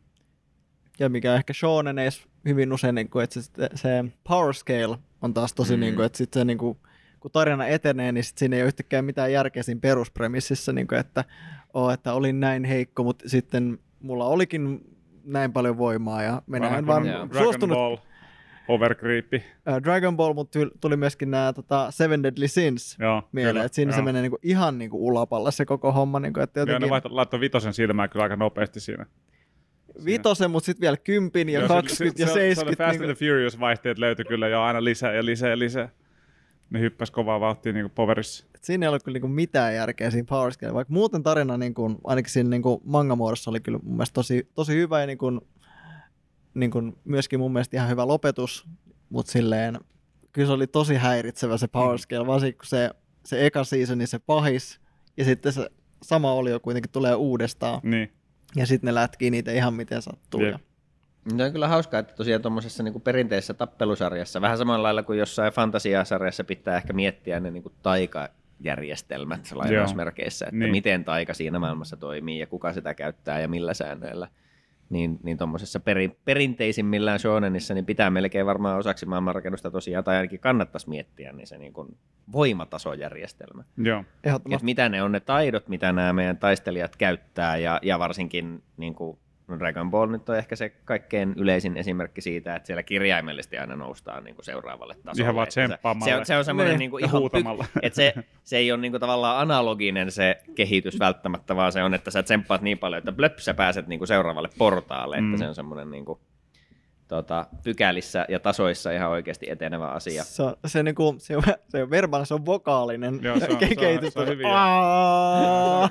[0.98, 5.54] Ja mikä ehkä shouneneissa hyvin usein, niin kuin, että se, se power scale on taas
[5.54, 5.80] tosi, mm.
[5.80, 6.78] Niin kuin, että sit se, niin kuin,
[7.20, 10.98] kun tarina etenee, niin sit siinä ei ole yhtäkään mitään järkeä siinä peruspremississä, niin kuin,
[10.98, 11.24] että,
[11.74, 14.80] oh, että olin näin heikko, mutta sitten mulla olikin
[15.24, 17.96] näin paljon voimaa ja minä en vaan Dragon suostunut Ball
[18.68, 19.44] overcreepi.
[19.68, 23.76] äh, Dragon Ball, mutta tuli myöskin nämä tota, Seven Deadly Sins Joo, mieleen, kyllä, että
[23.76, 24.04] siinä se joo.
[24.04, 27.40] menee niinku ihan niinku ulapalle se koko homma, niinku, että Joo, ne jotenkin vaihto, laittoi
[27.40, 29.06] vitosen silmään kyllä aika nopeasti siinä.
[30.04, 32.84] vitosen, mutta sitten vielä kympin ja Joo, se- 20 ja se, se, se oli 70.
[32.84, 35.88] Fast niinku, and the Furious vaihteet löytyi kyllä jo aina lisää ja lisää ja lisää.
[36.70, 38.46] Ne hyppäs kovaa vauhtia niin powerissa.
[38.54, 42.00] Et siinä ei ollut kyllä niinku mitään järkeä siinä Power Scale, vaikka muuten tarina niinku,
[42.04, 45.40] ainakin siinä niinku manga-muodossa oli kyllä mun mielestä tosi, tosi hyvä ja niinku,
[46.54, 48.66] niinku myöskin mun mielestä ihan hyvä lopetus,
[49.10, 49.80] mutta silleen
[50.32, 52.90] kyllä se oli tosi häiritsevä se Power Scale, varsinkin kun se,
[53.24, 54.80] se eka seasoni se pahis
[55.16, 55.70] ja sitten se
[56.02, 58.12] sama oli jo kuitenkin tulee uudestaan Niin.
[58.56, 60.40] ja sitten ne lätkii niitä ihan miten sattuu.
[60.40, 60.52] Jep.
[60.52, 60.58] Ja,
[61.36, 65.52] Se on kyllä hauskaa, että tosiaan tuommoisessa niin perinteisessä tappelusarjassa, vähän samalla lailla kuin jossain
[65.52, 70.70] fantasiasarjassa pitää ehkä miettiä ne niin kuin taikajärjestelmät lainausmerkeissä, että Niin.
[70.70, 74.28] miten taika siinä maailmassa toimii ja kuka sitä käyttää ja millä säännöillä.
[74.90, 80.40] Niin, niin tuommoisessa peri, perinteisimmillään shonenissa niin pitää melkein varmaan osaksi maailmanrakennusta tosiaan, tai ainakin
[80.40, 81.96] kannattaisi miettiä, niin se niin kuin
[82.32, 83.64] voimatasojärjestelmä.
[83.76, 84.04] Joo.
[84.24, 88.94] että mitä ne on ne taidot, mitä nämä meidän taistelijat käyttää, ja, ja varsinkin niin
[88.94, 89.18] kuin,
[89.48, 93.76] no Dragon Ball nyt on ehkä se kaikkein yleisin esimerkki siitä, että siellä kirjaimellisesti aina
[93.76, 95.22] noustaan niin kuin seuraavalle tasolle.
[95.22, 96.78] Ihan vaan tsemppaamalla se, on, se on semmoinen Niin.
[96.78, 100.98] niin kuin ihan pyk- että se, se ei ole niin kuin tavallaan analoginen se kehitys
[100.98, 104.08] välttämättä, vaan se on, että sä tsemppaat niin paljon, että blöp, sä pääset niin kuin
[104.08, 105.26] seuraavalle portaalle, Mm.
[105.34, 106.18] että se on semmoinen niin kuin,
[107.08, 110.24] tota, pykälissä ja tasoissa ihan oikeasti etenevä asia.
[110.24, 113.56] Se, on, se, niinku, se, on, se on verbaalinen, se on vokaalinen Joo, se on-
[113.56, 114.14] ke- se on- kehitys.
[114.14, 115.88] se on!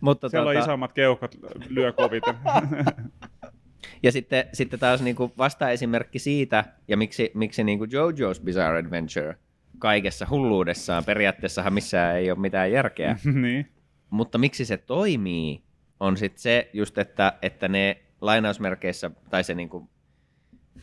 [0.00, 1.34] Mutta Siellä on tota- isommat keuhkot,
[1.68, 2.34] lyö koviten.
[4.02, 8.78] Ja sitten, sitten taas niin kuin vasta-esimerkki siitä, ja miksi, miksi niin kuin JoJo's Bizarre
[8.78, 9.36] Adventure
[9.78, 13.68] kaikessa hulluudessaan, periaatteessahan missään ei ole mitään järkeä, niin.
[14.10, 15.62] mutta miksi se toimii,
[16.00, 19.88] on sitten se just, että, että ne lainausmerkeissä, tai se niin kuin,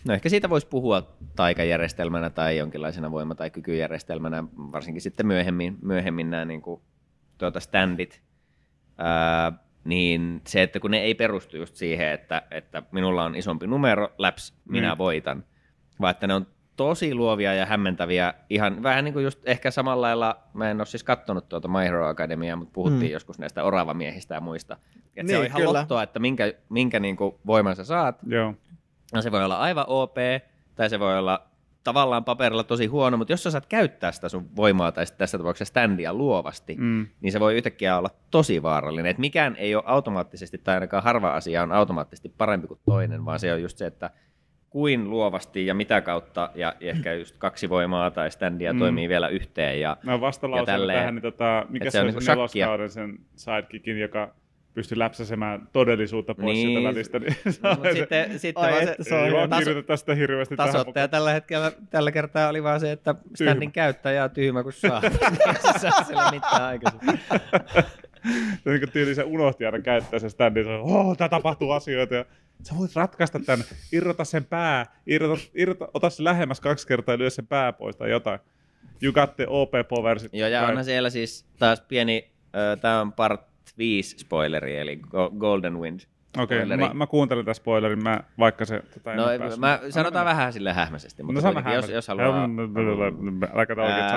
[0.07, 6.29] no ehkä siitä voisi puhua taikajärjestelmänä tai jonkinlaisena voima- tai kykyjärjestelmänä, varsinkin sitten myöhemmin, myöhemmin
[6.29, 6.81] nämä niin kuin,
[7.37, 8.21] tuota standit,
[8.97, 9.51] ää,
[9.83, 14.09] niin se, että kun ne ei perustu just siihen, että, että minulla on isompi numero,
[14.17, 14.97] läps, minä Niin.
[14.97, 15.43] voitan,
[16.01, 20.01] vaan että ne on tosi luovia ja hämmentäviä, ihan vähän niin kuin just ehkä samalla
[20.07, 23.13] lailla, mä en ole siis kattonut tuota My Hero Academia, mutta puhuttiin Mm.
[23.13, 24.77] joskus näistä oravamiehistä ja muista.
[25.17, 25.79] Et se Niin, on ihan kyllä.
[25.79, 28.53] lottoa, että minkä, minkä niin kuin voiman sä saat, Joo.
[29.13, 30.15] No se voi olla aivan OP,
[30.75, 31.47] tai se voi olla
[31.83, 35.69] tavallaan paperilla tosi huono, mutta jos sä saat käyttää sitä sun voimaa, tai tässä tapauksessa
[35.69, 37.07] standia luovasti, mm.
[37.21, 39.05] Niin se voi yhtäkkiä olla tosi vaarallinen.
[39.11, 43.39] Et mikään ei ole automaattisesti, tai ainakaan harva asia on automaattisesti parempi kuin toinen, vaan
[43.39, 44.09] se on just se, että
[44.69, 48.79] kuin luovasti ja mitä kautta, ja ehkä just kaksi voimaa tai standia Mm.
[48.79, 49.81] toimii vielä yhteen.
[49.81, 50.19] Ja, Mä
[50.65, 50.99] tälleen.
[50.99, 52.35] tähän, niin tota, mikä se, se on shakkia.
[52.35, 54.33] neloskauden sen sidekickin, joka
[54.73, 56.67] pystyi läpsäsemään todellisuutta pois Niin.
[56.67, 57.19] sieltä välistä.
[57.19, 59.97] Niin se no, se, sitten, sitten Ai vaan että, se, se on ei vaan taso-
[59.97, 64.31] sitä hirveästi tähän tasoittaja tällä hetkellä, tällä kertaa oli vaan se, että standin käyttäjä on
[64.31, 65.01] tyhmä kuin saa.
[65.71, 67.19] se saa sillä mitään aikaisemmin.
[68.63, 72.15] Se niin tyyli se unohti aina käyttää sen standin, se oh, tää tapahtuu asioita.
[72.15, 72.25] Ja
[72.63, 77.19] sä voit ratkaista tän, irrota sen pää, irrota, irrota, ota se lähemmäs kaksi kertaa ja
[77.19, 78.39] lyö sen pää pois tai jotain.
[79.03, 80.17] You got the OP power.
[80.33, 82.31] Joo, ja onhan siellä siis taas pieni,
[82.81, 85.99] tämä on part 5 spoileri, eli Go- Golden Wind.
[86.37, 86.81] Okei, spoileri.
[86.83, 88.83] mä, mä, kuuntelen tämän spoilerin, mä, vaikka se...
[88.93, 90.37] Tota, No ei, mä sanotaan mennä.
[90.37, 92.47] vähän sille hähmäisesti, mutta No kuitenkin, jos, jos haluaa...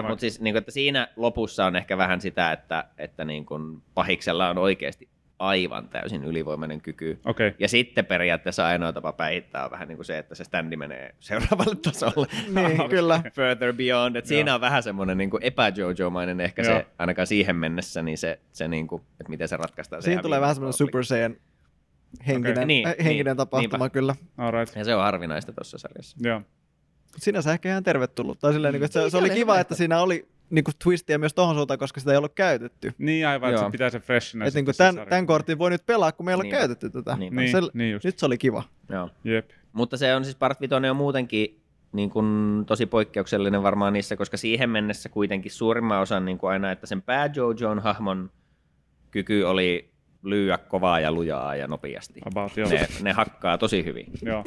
[0.09, 3.82] Mutta siis niin kuin, että siinä lopussa on ehkä vähän sitä, että, että niin kuin
[3.94, 5.09] pahiksella on oikeasti
[5.49, 7.18] aivan täysin ylivoimainen kyky.
[7.24, 10.76] Okei, Ja sitten periaatteessa ainoa tapa päihittää on vähän niin kuin se, että se standi
[10.76, 12.26] menee seuraavalle tasolle.
[12.55, 13.22] Niin, kyllä.
[13.34, 14.16] Further beyond.
[14.16, 16.76] Et siinä on vähän semmoinen niin epä-Jojo-mainen ehkä Joo.
[16.76, 20.03] se, ainakaan siihen mennessä, niin se, se niin kuin, että miten se ratkaistaan.
[20.03, 20.72] se Siinä ihan tulee vähän semmoinen.
[20.72, 21.36] Super Saiyan
[22.26, 22.66] henkinen, Okei.
[22.66, 23.90] Niin, äh, henkinen niin, tapahtuma niinpä.
[23.90, 24.14] kyllä.
[24.38, 24.76] alright.
[24.76, 26.16] Ja se on harvinaista tuossa sarjassa.
[26.20, 26.42] Joo.
[27.16, 28.38] Sinänsä ehkä ihan tervetullut.
[28.40, 30.74] Tai silleen, niin että se, Niin, se oli se kiva, että siinä oli niin kuin
[30.84, 32.95] twistiä myös tohon suuntaan, koska sitä ei ollut käytetty.
[32.99, 34.49] Niin aivan, että se pitää se freshness.
[34.49, 36.59] Että niin kuin se tämän, tämän kortin voi nyt pelaa, kun me ei ole Niinpä.
[36.59, 37.16] käytetty tätä.
[37.16, 37.40] Niinpä.
[37.40, 38.05] Niin, Se, niin just.
[38.05, 38.62] nyt se oli kiva.
[38.88, 39.11] Joo.
[39.24, 39.51] Jep.
[39.72, 41.61] Mutta se on siis Part 5 on muutenkin
[41.92, 46.72] niin kuin tosi poikkeuksellinen varmaan niissä, koska siihen mennessä kuitenkin suurimman osan niin kuin aina,
[46.72, 48.30] että sen pää Jojon hahmon
[49.11, 49.90] kyky oli
[50.22, 52.20] lyödä kovaa ja lujaa ja nopeasti.
[52.26, 52.68] About, joo.
[52.68, 54.07] Ne, ne hakkaa tosi hyvin.
[54.22, 54.45] Joo.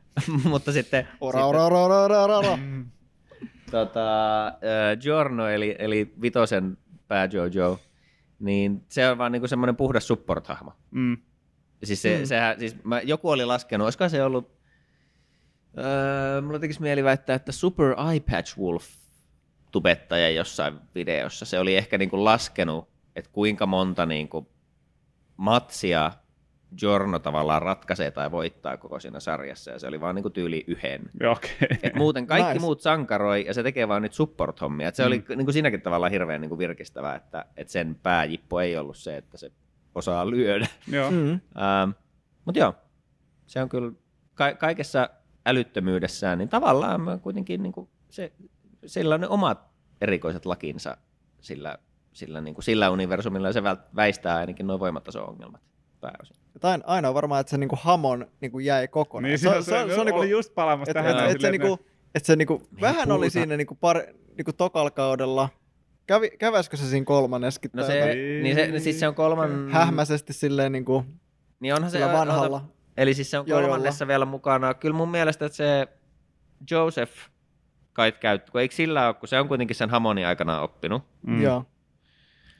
[0.50, 2.58] Mutta sitten, Ora, sitten ora, ora, ora, ora, ora.
[3.70, 6.76] Tota, äh, Giorno, eli, eli Vitosen
[7.08, 7.78] pää Jojo,
[8.38, 10.72] niin se on vaan niinku semmoinen puhdas support-hahmo.
[10.90, 11.16] Mm.
[11.84, 12.24] Siis, se, Mm.
[12.24, 14.50] sehän, siis mä, joku oli laskenut, olisiko se ollut,
[15.78, 18.86] öö, mulla tekisi mieli väittää, että Super Eye Patch Wolf
[19.70, 24.48] tubettaja jossain videossa, se oli ehkä niinku laskenut, että kuinka monta niinku
[25.36, 26.12] matsia
[26.78, 31.10] Giorno tavallaan ratkaisee tai voittaa koko siinä sarjassa, ja se oli vaan niinku tyyli yhden.
[31.32, 31.68] Okei.
[31.82, 32.60] Et muuten kaikki Nice.
[32.60, 34.88] muut sankaroi, ja se tekee vaan nyt support-hommia.
[34.88, 35.06] Et se mm.
[35.06, 38.96] oli niin kuin siinäkin tavalla hirveän niin kuin virkistävää, että, että sen pääjippo ei ollut
[38.96, 39.52] se, että se
[39.94, 40.66] osaa lyödä.
[40.92, 41.10] Joo.
[41.10, 41.30] Mm.
[41.30, 41.90] Ähm,
[42.44, 42.74] Mutta joo,
[43.46, 43.92] se on kyllä
[44.34, 45.10] ka- kaikessa
[45.46, 48.32] älyttömyydessään, niin tavallaan mä kuitenkin niin kuin se,
[48.86, 50.96] sillä on ne omat erikoiset lakinsa
[51.40, 51.78] sillä,
[52.12, 53.62] sillä, niin kuin sillä universumilla, ja se
[53.96, 55.60] väistää ainakin noin voimataso-ongelmat
[56.00, 56.36] pääosin.
[56.60, 59.28] Tai ainoa varmaan, että se niinku hamon niinku jäi kokonaan.
[59.28, 61.10] Niin, se, se, se, se, oli niinku- just palaamassa et, tähän.
[61.10, 61.78] et, näin et se, niinku,
[62.14, 63.14] et se niinku, vähän puhuta.
[63.14, 64.02] oli siinä niinku, par,
[64.36, 65.48] niinku tokal kaudella.
[66.06, 67.70] Kävi, käväskö se siinä kolmanneskin?
[67.74, 69.68] No se, niin se, siis se on kolman...
[69.70, 71.04] Hähmäisesti silleen niinku,
[71.60, 72.56] Niin onhan se sillä vanhalla.
[72.56, 74.74] ota- Eli siis se on kolmannessa vielä mukana.
[74.74, 75.88] Kyllä mun mielestä, että se
[76.70, 77.12] Joseph
[77.92, 81.02] kai käyttää, kun eikö sillä ole, kun se on kuitenkin sen Hamonin aikana oppinut.
[81.26, 81.42] mm.
[81.42, 81.64] joo,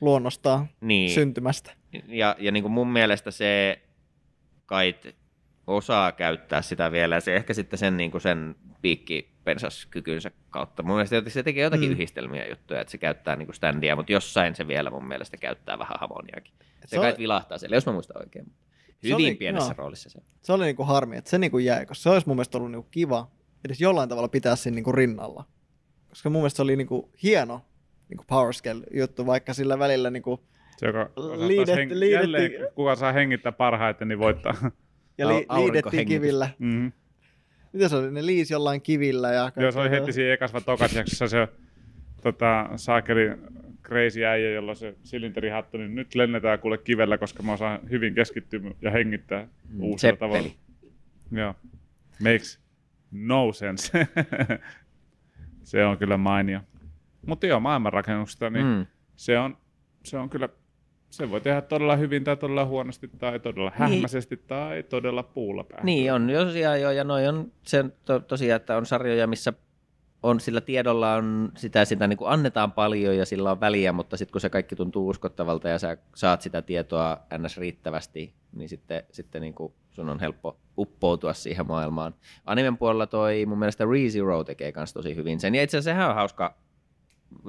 [0.01, 1.09] luonnostaan Niin.
[1.09, 1.71] syntymästä.
[2.07, 3.81] Ja, ja niin kuin mun mielestä se
[4.65, 5.15] kait
[5.67, 10.83] osaa käyttää sitä vielä, ja se ehkä sitten sen, niin kuin sen piikkipensaskykynsä kautta.
[10.83, 11.91] Mun mielestä se tekee jotakin Mm.
[11.93, 15.79] yhdistelmiä juttuja, että se käyttää niin kuin standia, mutta jossain se vielä mun mielestä käyttää
[15.79, 16.53] vähän hamoniakin.
[16.59, 18.45] Se, Se kai oli- vilahtaa siellä, jos mä muistan oikein.
[18.87, 19.75] Se Hyvin oli- pienessä joo.
[19.77, 20.19] roolissa se.
[20.41, 22.87] Se oli niinku harmi, että se niinku jäi, koska se olisi mun mielestä ollut niinku
[22.91, 23.31] kiva
[23.65, 25.45] edes jollain tavalla pitää siinä niinku rinnalla.
[26.09, 27.65] Koska mun mielestä se oli niinku hieno
[28.09, 30.50] niinku power scale juttu, vaikka sillä välillä niinku, Se,
[30.81, 34.53] joka Liidet- heng- liidettiin- jälleen, kuka saa hengittää parhaiten, niin voittaa.
[35.17, 36.49] ja li, liidettiin kivillä.
[36.59, 36.91] mm-hmm.
[37.73, 38.11] Mitä se oli?
[38.11, 39.31] Ne liisi jollain kivillä.
[39.31, 41.47] Ja Joo, se oli heti siinä ekas vai tokas jaksossa se
[42.23, 43.21] tota, saakeli
[43.83, 48.59] crazy äijä, jolla se silinderihattu, niin nyt lennetään kuule kivellä, koska mä osaan hyvin keskittyä
[48.81, 50.29] ja hengittää Mm, uusilla Seppeli.
[50.31, 50.53] tavalla.
[51.31, 51.55] Joo.
[52.23, 52.59] Makes
[53.11, 54.07] no sense.
[55.63, 56.59] se on kyllä mainio.
[57.25, 58.65] Mutta joo, maailmanrakennuksesta, niin.
[58.65, 58.85] Mm.
[59.15, 59.57] se, on,
[60.03, 60.49] se on kyllä,
[61.11, 65.85] se voi tehdä todella hyvin tai todella huonosti tai todella hähmäisesti tai todella puulla päähän.
[65.85, 69.53] Niin on, jo tosiaan joo, ja noi on se to, tosiaan, että on sarjoja, missä
[70.23, 74.17] on sillä tiedolla on sitä, sitä niin kuin annetaan paljon ja sillä on väliä, mutta
[74.17, 77.57] sitten kun se kaikki tuntuu uskottavalta ja sä saat sitä tietoa ns.
[77.57, 82.15] riittävästi, niin sitten, sitten niin kuin sun on helppo uppoutua siihen maailmaan.
[82.45, 85.55] Animen puolella toi mun mielestä ReZero tekee kans tosi hyvin sen.
[85.55, 86.55] Ja itse asiassa sehän on hauska,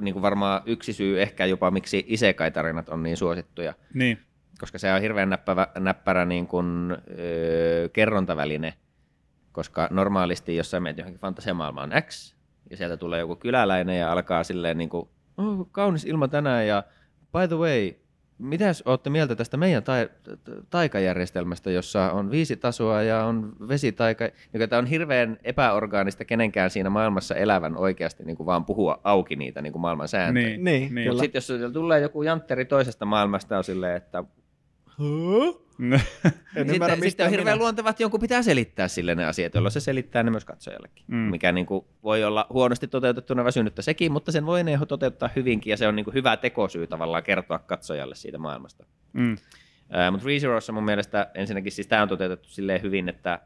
[0.00, 4.18] niin kuin varmaan yksi syy ehkä jopa, miksi isekai-tarinat on niin suosittuja Niin.
[4.60, 8.74] koska se on hirveän näppärä, näppärä niin kuin, öö, kerrontaväline,
[9.52, 12.34] koska normaalisti, jos sä menet johonkin fantasiamaailmaan X,
[12.70, 15.08] ja sieltä tulee joku kyläläinen ja alkaa silleen niin kuin,
[15.38, 16.82] oh, kaunis ilma tänään, ja
[17.32, 17.92] by the way,
[18.42, 20.08] mitäs olette mieltä tästä meidän tai,
[20.70, 26.90] taikajärjestelmästä, jossa on viisi tasoa ja on vesitaika, joka tämä on hirveän epäorgaanista kenenkään siinä
[26.90, 30.46] maailmassa elävän oikeasti niin kuin vaan puhua auki niitä niin kuin maailman sääntöjä.
[30.46, 31.08] Niin, Niin, niin.
[31.08, 34.24] Mutta sitten jos tulee joku jantteri toisesta maailmasta, on silleen, että
[35.80, 36.00] En
[36.56, 37.62] sitten, ymmärrä, sitten on hirveän minä.
[37.62, 41.04] luontevaa, että jonkun pitää selittää sille ne asiat, jolloin se selittää ne myös katsojallekin.
[41.08, 41.16] Mm.
[41.16, 45.70] Mikä niin kuin voi olla huonosti toteutettuna väsynyttä sekin, mutta sen voi ne toteuttaa hyvinkin,
[45.70, 48.86] ja se on niin kuin hyvä tekosyy tavallaan kertoa katsojalle siitä maailmasta.
[49.12, 49.36] Mm.
[49.90, 53.40] Ää, mutta ReZerossa mun mielestä ensinnäkin siis tämä on toteutettu silleen hyvin, että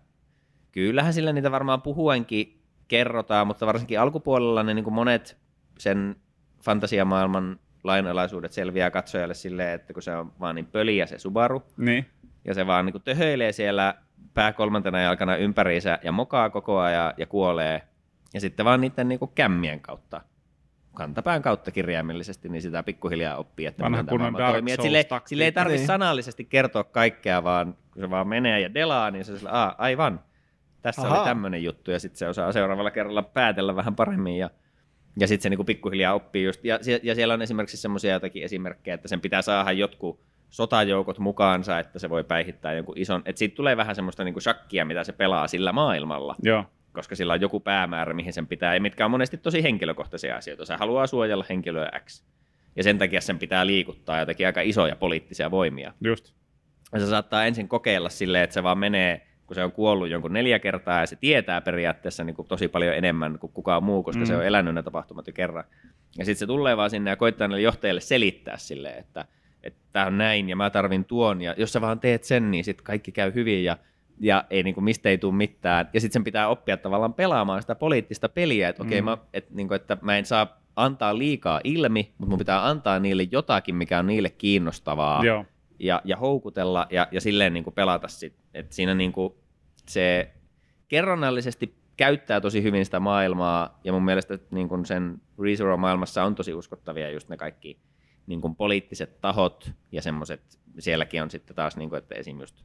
[0.72, 5.36] kyllähän sillä niitä varmaan puhuenkin kerrotaan, mutta varsinkin alkupuolella ne niin kuin monet
[5.78, 6.16] sen
[6.62, 12.06] fantasiamaailman lainalaisuudet selviää katsojalle silleen, että kun se on vaan niin pöliä se Subaru, Niin.
[12.46, 13.94] Ja se vaan niin töhöilee siellä
[14.34, 17.82] pää kolmantena jalkana ympäriinsä ja mokaa koko ajan ja kuolee.
[18.34, 20.20] Ja sitten vaan niiden niin kämmien kautta,
[20.94, 24.74] kantapään kautta kirjaimellisesti, niin sitä pikkuhiljaa oppii, että Vanha miten tämä kunnon Dark toimii.
[24.74, 25.86] Et Sille, sille ei tarvitse Niin.
[25.86, 30.20] sanallisesti kertoa kaikkea, vaan kun se vaan menee ja delaa, niin se sillä, Aa, aivan,
[30.82, 31.18] tässä Ahaa.
[31.18, 34.50] oli tämmöinen juttu, ja sitten se osaa seuraavalla kerralla päätellä vähän paremmin, ja
[35.18, 38.94] ja sitten se niinku pikkuhiljaa oppii just, ja, ja siellä on esimerkiksi semmoisia jotakin esimerkkejä,
[38.94, 40.20] että sen pitää saada jotkut
[40.56, 44.84] sotajoukot mukaansa, että se voi päihittää jonkun ison, että siitä tulee vähän semmoista niinku shakkia,
[44.84, 46.64] mitä se pelaa sillä maailmalla, Joo.
[46.92, 50.64] koska sillä on joku päämäärä, mihin sen pitää, ja mitkä on monesti tosi henkilökohtaisia asioita.
[50.64, 52.24] Se haluaa suojella henkilöä X,
[52.76, 55.92] ja sen takia sen pitää liikuttaa jotakin aika isoja poliittisia voimia.
[56.04, 56.32] Just.
[56.92, 60.32] Ja se saattaa ensin kokeilla silleen, että se vaan menee, kun se on kuollut jonkun
[60.32, 64.20] neljä kertaa ja se tietää periaatteessa niin kuin tosi paljon enemmän kuin kukaan muu, koska
[64.20, 64.26] Mm.
[64.26, 65.64] se on elänyt ne tapahtumat jo kerran.
[66.18, 69.24] Ja sitten se tulee vaan sinne ja koittaa niille johtajille selittää silleen, että
[69.66, 72.64] että tämä on näin ja mä tarvin tuon ja jos sä vaan teet sen, niin
[72.64, 73.76] sitten kaikki käy hyvin ja,
[74.20, 75.88] ja ei, niin kuin, mistä ei tule mitään.
[75.92, 79.04] Ja sitten sen pitää oppia tavallaan pelaamaan sitä poliittista peliä, että okei, Mm.
[79.04, 82.98] mä, et, niin kuin, että mä en saa antaa liikaa ilmi, mutta mun pitää antaa
[82.98, 85.44] niille jotakin, mikä on niille kiinnostavaa Joo.
[85.78, 88.34] ja, ja houkutella ja, ja silleen niin kuin pelata sit.
[88.54, 89.34] Et siinä niin kuin
[89.88, 90.30] se
[90.88, 96.54] kerronnallisesti käyttää tosi hyvin sitä maailmaa ja mun mielestä niin kuin sen ReZero-maailmassa on tosi
[96.54, 97.78] uskottavia just ne kaikki
[98.26, 102.40] niin kuin poliittiset tahot ja semmoiset, sielläkin on sitten taas, niin kuin, että esim.
[102.40, 102.64] just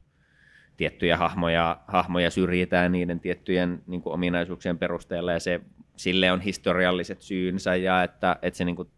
[0.76, 5.60] tiettyjä hahmoja, hahmoja syrjitään niiden tiettyjen niin kuin ominaisuuksien perusteella ja se,
[5.96, 8.88] sille on historialliset syynsä ja että, että se, niin kuin,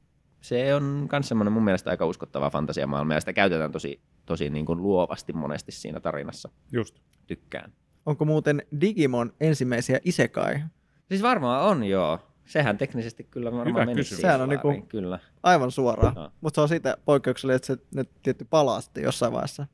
[0.40, 4.66] se on myös semmoinen mun mielestä aika uskottava fantasiamaailma ja sitä käytetään tosi, tosi niin
[4.66, 6.48] kuin luovasti monesti siinä tarinassa.
[6.72, 7.00] Just.
[7.26, 7.72] Tykkään.
[8.06, 10.54] Onko muuten Digimon ensimmäisiä isekai?
[11.08, 12.33] Siis varmaan on, joo.
[12.46, 14.20] Sehän teknisesti kyllä varmaan Hyvä menisi kysymys.
[14.20, 15.18] Sehän on niinku- kyllä.
[15.42, 16.12] Aivan suoraan.
[16.16, 16.30] Joo.
[16.40, 19.66] Mutta se on siitä poikkeuksellinen, että se ne tietty palaa sitten jossain vaiheessa.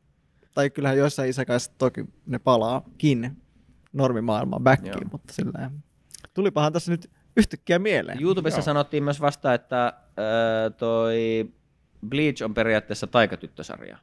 [0.54, 3.36] Tai kyllähän joissain isäkäissä toki ne palaakin
[3.92, 5.08] normimaailmaan backiin, Joo.
[5.12, 5.70] mutta sillä
[6.34, 8.22] Tulipahan tässä nyt yhtäkkiä mieleen.
[8.22, 8.64] YouTubessa Joo.
[8.64, 9.94] sanottiin myös vasta, että äh,
[10.76, 11.50] toi
[12.08, 13.98] Bleach on periaatteessa taikatyttösarja,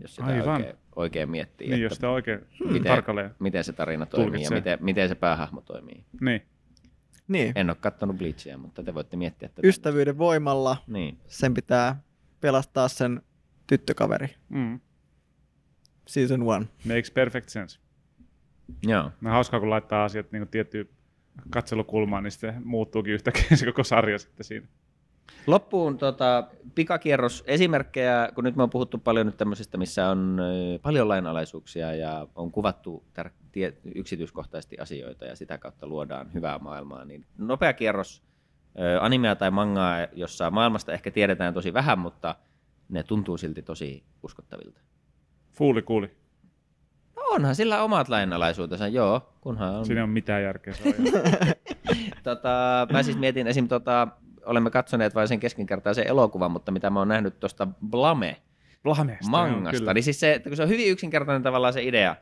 [0.00, 0.54] jos sitä Aivan.
[0.56, 1.66] oikein, oikein miettii.
[1.66, 2.82] Niin, että jos sitä oikein Miten?
[2.84, 3.34] tarkalleen.
[3.38, 4.56] miten se tarina toimii Tulkitsee.
[4.56, 6.04] ja miten, miten se päähahmo toimii.
[6.20, 6.42] Niin.
[7.28, 9.68] Niin, En ole kattonut Bleachia, mutta te voitte miettiä tätä.
[9.68, 11.18] ystävyyden voimalla Niin.
[11.26, 12.00] sen pitää
[12.40, 13.22] pelastaa sen
[13.66, 14.34] tyttökaveri.
[14.48, 14.80] Mm.
[16.06, 16.66] Season one.
[16.84, 17.78] Makes perfect sense.
[18.82, 19.10] Joo.
[19.20, 20.88] No, hauskaa, kun laittaa asiat niin tiettyyn
[21.50, 24.66] katselukulmaan, niin sitten muuttuukin yhtäkkiä se koko sarja sitten siinä.
[25.46, 30.38] Loppuun tota, pikakierros esimerkkejä, kun nyt me on puhuttu paljon nyt tämmöisistä, missä on
[30.82, 37.04] paljon lainalaisuuksia ja on kuvattu tär- tie- yksityiskohtaisesti asioita ja sitä kautta luodaan hyvää maailmaa,
[37.04, 38.22] niin nopea kierros
[39.00, 42.34] animea tai mangaa, jossa maailmasta ehkä tiedetään tosi vähän, mutta
[42.88, 44.80] ne tuntuu silti tosi uskottavilta.
[45.52, 46.10] Fuuli kuuli.
[47.16, 50.74] No onhan sillä omat lainalaisuutensa, joo, kunhan on Siinä ole mitään järkeä.
[50.86, 50.92] On
[52.22, 53.68] tota, mä siis mietin esim.
[53.68, 54.08] Tota,
[54.44, 58.36] olemme katsoneet vain sen keskinkertaisen elokuvan, mutta mitä mä oon nähnyt tuosta Blame
[58.82, 59.24] Blameesta.
[59.24, 59.94] joo, mangasta, kyllä.
[59.94, 62.16] niin siis se, että kun se on hyvin yksinkertainen tavallaan se idea,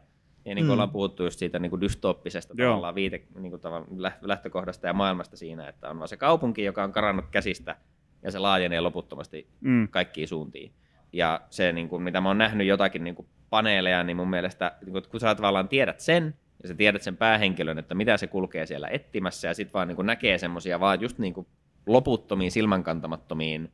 [0.44, 0.72] ja niin kuin Mm.
[0.72, 2.70] ollaan puhuttu just siitä niin kuin dystooppisesta Joo.
[2.70, 6.64] tavallaan viite, niin kuin tavallaan lä- lähtökohdasta ja maailmasta siinä, että on vaan se kaupunki,
[6.64, 7.76] joka on karannut käsistä,
[8.22, 9.88] ja se laajenee loputtomasti Mm.
[9.88, 10.72] kaikkiin suuntiin.
[11.12, 14.72] Ja se, niin kuin, mitä mä oon nähnyt jotakin niin kuin paneeleja, niin mun mielestä,
[14.84, 18.26] niin kuin, kun sä tavallaan tiedät sen, ja sä tiedät sen päähenkilön, että mitä se
[18.26, 21.46] kulkee siellä etsimässä, ja sitten vaan niin kuin näkee semmoisia vaan just niin kuin
[21.86, 23.72] loputtomiin, silmänkantamattomiin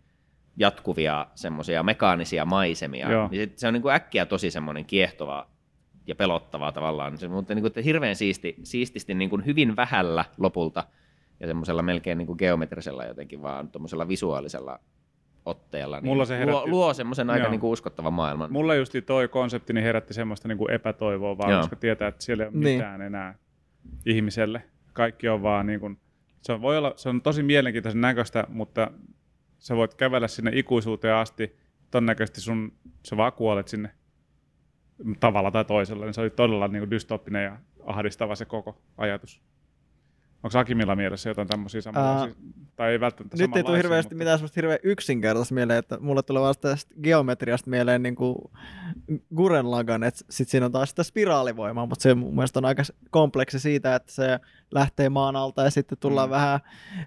[0.56, 3.28] jatkuvia semmoisia mekaanisia maisemia, Joo.
[3.30, 5.48] niin sit se on niin kuin äkkiä tosi semmoinen kiehtova
[6.08, 7.18] ja pelottavaa tavallaan.
[7.18, 10.84] Se, mutta niin kuin, että hirveän siisti, siististi niin kuin hyvin vähällä lopulta
[11.40, 14.78] ja semmoisella melkein niin kuin geometrisella jotenkin vaan tuommoisella visuaalisella
[15.44, 18.52] otteella niin Mulla se luo, herätti- luo semmoisen aika niin kuin uskottavan maailman.
[18.52, 21.60] Mulla just toi konsepti niin herätti semmoista niin kuin epätoivoa vaan, Joo.
[21.60, 22.76] koska tietää, että siellä ei ole Niin.
[22.78, 23.34] mitään enää
[24.06, 24.62] ihmiselle.
[24.92, 25.98] Kaikki on vaan niin kuin,
[26.42, 28.90] se on, voi olla, se on tosi mielenkiintoisen näköistä, mutta
[29.58, 31.56] sä voit kävellä sinne ikuisuuteen asti.
[31.90, 32.72] Todennäköisesti sun,
[33.08, 33.90] sä vaan kuolet sinne
[35.20, 36.04] tavalla tai toisella.
[36.04, 39.42] Niin se oli todella niin kuin dystoppinen ja ahdistava se koko ajatus.
[40.42, 42.34] Onko Akimilla mielessä jotain tämmöisiä samanlaisia?
[42.76, 46.22] tai ei välttämättä Nyt ei tule hirveästi mutta- mitään semmoista hirveän yksinkertaista mieleen, että mulle
[46.22, 48.36] tulee vasta tästä geometriasta mieleen niin kuin
[49.36, 52.82] Guren Lagan, että sit siinä on taas sitä spiraalivoimaa, mutta se mun mielestä on aika
[53.10, 54.40] kompleksi siitä, että se
[54.70, 56.30] lähtee maan alta ja sitten tullaan Mm.
[56.30, 56.60] vähän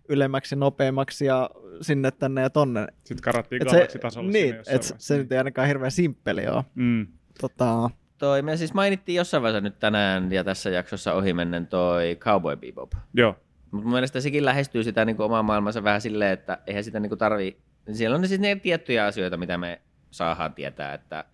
[0.09, 1.49] ylemmäksi, nopeammaksi ja
[1.81, 2.87] sinne tänne ja tonne.
[3.03, 6.63] Sitten karattiin galaksitasolle niin, että se, se nyt ei ainakaan hirveän simppeli ole.
[6.75, 7.07] Mm.
[7.41, 12.55] Tota, Toi, me siis mainittiin jossain vaiheessa nyt tänään ja tässä jaksossa ohimennen toi Cowboy
[12.55, 12.91] Bebop.
[13.13, 13.35] Joo,
[13.71, 16.99] Mutta mun mielestä sekin lähestyy sitä niin kuin omaa maailmansa vähän silleen, että eihän sitä
[16.99, 17.57] niin kuin tarvii...
[17.91, 19.81] Siellä on siis ne tiettyjä asioita, mitä me
[20.11, 21.25] saadaan tietää, että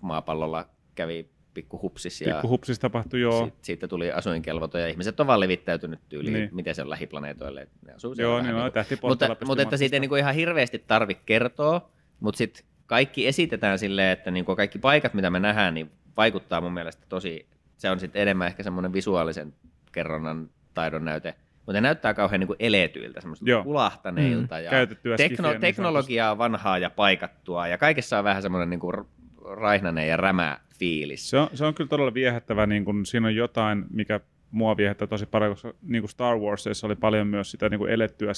[0.00, 3.44] maapallolla kävi pikku hupsis ja pikku hupsis tapahtui joo.
[3.44, 6.42] sit, siitä tuli asuinkelvoto ja ihmiset on vaan levittäytynyt tyyliin, Niin.
[6.44, 6.54] niin.
[6.54, 7.68] miten se on lähiplaneetoille.
[7.86, 10.00] Ne asuu Joo, vähän niin niin on kuin- tähtipolttilla mutta, mutta että siitä ei pystyy
[10.00, 11.90] niinku ihan hirveästi tarvi kertoa,
[12.20, 16.74] mutta sitten kaikki esitetään silleen, että niinku kaikki paikat, mitä me nähdään, niin vaikuttaa mun
[16.74, 19.54] mielestä tosi, se on sitten enemmän ehkä semmoinen visuaalisen
[19.92, 23.62] kerronnan taidon näyte, mutta ne näyttää kauhean niinku eletyiltä, semmoista Joo.
[23.66, 28.70] ulahtaneilta ja Käytettyä skifiä tekno, niin teknologiaa vanhaa ja paikattua ja kaikessa on vähän semmoinen
[28.70, 29.04] niinku r-
[29.44, 31.30] raihnainen ja rämä fiilis.
[31.30, 34.20] Se on, se on kyllä todella viehättävä, niin kun siinä on jotain, mikä
[34.50, 37.92] mua viehättää tosi paljon, koska niin kuin Star Warsissa oli paljon myös sitä niin kuin
[37.92, 38.34] elettyä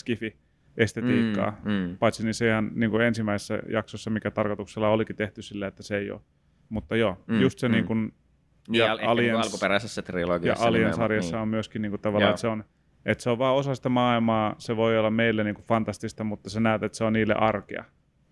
[0.72, 1.56] skifi-estetiikkaa.
[1.64, 1.96] Mm, mm.
[1.98, 5.96] Paitsi niin se ihan niin kuin ensimmäisessä jaksossa, mikä tarkoituksella olikin tehty silleen, että se
[5.96, 6.20] ei ole.
[6.68, 7.72] Mutta joo, Mm, just se mm.
[7.72, 8.12] niin kuin,
[8.68, 10.68] Niin, ja ja niinku Aliens- alkuperäisessä ja trilogiassa.
[10.68, 12.30] Alien-sarjassa nimenomaan, on myöskin niin kuin tavallaan, Joo.
[12.34, 12.64] että se on,
[13.06, 16.50] että se on vaan osa sitä maailmaa, se voi olla meille niin kuin fantastista, mutta
[16.50, 17.84] sä näet, että se on niille arkea,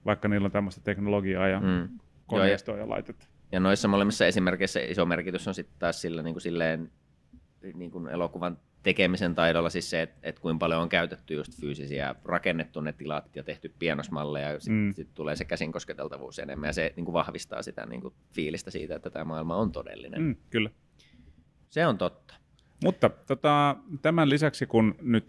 [0.07, 1.66] vaikka niillä on tämmöistä teknologiaa ja Mm.
[1.66, 1.88] Joo, ja-
[2.26, 3.26] koneistoa ja laitetta.
[3.53, 6.91] Ja noissa molemmissa esimerkkeissä iso merkitys on sitten taas sillä niin kuin silleen,
[7.74, 12.14] niin kuin elokuvan tekemisen taidolla siis se, että, että kuinka paljon on käytetty just fyysisiä,
[12.24, 14.95] rakennettu ne tilat ja tehty pienoismalleja, ja sitten Mm.
[14.95, 18.70] sit tulee se käsin kosketeltavuus enemmän, ja se niin kuin vahvistaa sitä niin kuin fiilistä
[18.70, 20.22] siitä, että tämä maailma on todellinen.
[20.22, 20.37] Mm.
[20.51, 20.70] Kyllä.
[21.70, 22.35] Se on totta.
[22.85, 25.26] Mutta tota, tämän lisäksi, kun nyt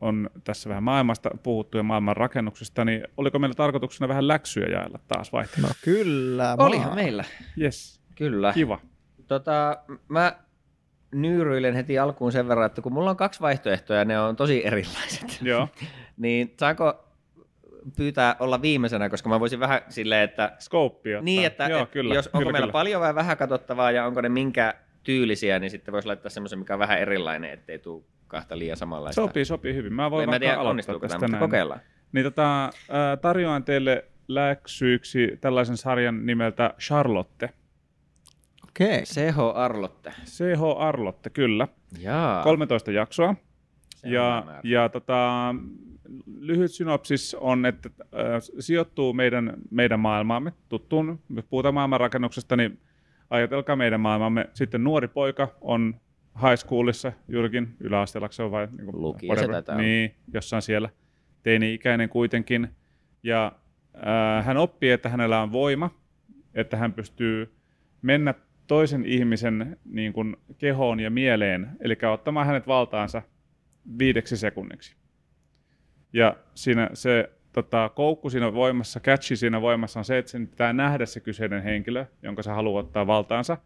[0.00, 4.98] on tässä vähän maailmasta puhuttu ja maailman rakennuksista, niin oliko meillä tarkoituksena vähän läksyjä jaella
[5.08, 5.44] taas vai?
[5.62, 6.56] no kyllä.
[6.58, 6.96] Olihan vaan.
[6.96, 7.24] meillä,
[7.60, 8.52] Yes, kyllä.
[8.52, 8.80] kiva.
[9.26, 9.76] Tota,
[10.08, 10.36] mä
[11.12, 14.66] nyyryilen heti alkuun sen verran, että kun mulla on kaksi vaihtoehtoa ja ne on tosi
[14.66, 15.68] erilaiset, Joo,
[16.16, 17.04] niin saanko
[17.96, 21.22] pyytää olla viimeisenä, koska mä voisin vähän silleen, että ottaa.
[21.22, 22.72] Niin, että Joo, kyllä, jos, onko kyllä, meillä kyllä.
[22.72, 26.72] paljon vai vähän katsottavaa ja onko ne minkä tyylisiä, niin sitten voisi laittaa semmoisen, mikä
[26.72, 29.22] on vähän erilainen, ettei tule kahta liian samanlaista.
[29.22, 29.92] Sopii, sopii hyvin.
[29.92, 31.80] Mä voin en mä vaikka tiedä, aloittaa tästä tämä, mutta kokeillaan.
[32.12, 32.70] Niin tota,
[33.22, 37.50] tarjoan teille läksyiksi tällaisen sarjan nimeltä Charlotte.
[38.72, 39.02] Okei.
[39.02, 40.12] CH Arlotte.
[40.24, 41.68] CH Arlotte, kyllä.
[41.98, 42.42] Jaa.
[42.42, 43.34] 13 jaksoa.
[43.94, 45.54] Se Ja, ja tota,
[46.38, 48.10] lyhyt synopsis on, että äh,
[48.58, 52.80] sijoittuu meidän, meidän maailmaamme, tuttuun, jos puhutaan maailmanrakennuksesta, niin
[53.30, 54.50] ajatelkaa meidän maailmamme.
[54.54, 55.94] Sitten nuori poika on
[56.42, 59.46] high schoolissa juurikin, yläasteella se on vai niin kuin, Lukio se.
[59.76, 60.88] Niin, jossain siellä,
[61.42, 62.68] teini-ikäinen kuitenkin.
[63.22, 63.52] Ja
[63.96, 65.90] äh, hän oppii, että hänellä on voima,
[66.54, 67.54] että hän pystyy
[68.02, 68.34] mennä
[68.66, 73.22] toisen ihmisen niin kuin, kehoon ja mieleen, eli ottamaan hänet valtaansa
[73.98, 74.96] viideksi sekunniksi.
[76.12, 80.72] Ja siinä se tota, koukku siinä voimassa, catchi siinä voimassa on se, että sen pitää
[80.72, 83.56] nähdä se kyseinen henkilö, jonka sä haluat ottaa valtaansa.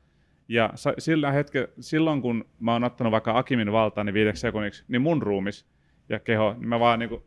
[0.49, 5.03] Ja sillä hetke, silloin kun mä oon ottanut vaikka Akimin valtaan niin viideksi sekunniksi, niin
[5.03, 5.67] mun ruumis
[6.09, 7.23] ja keho, niin mä vaan niin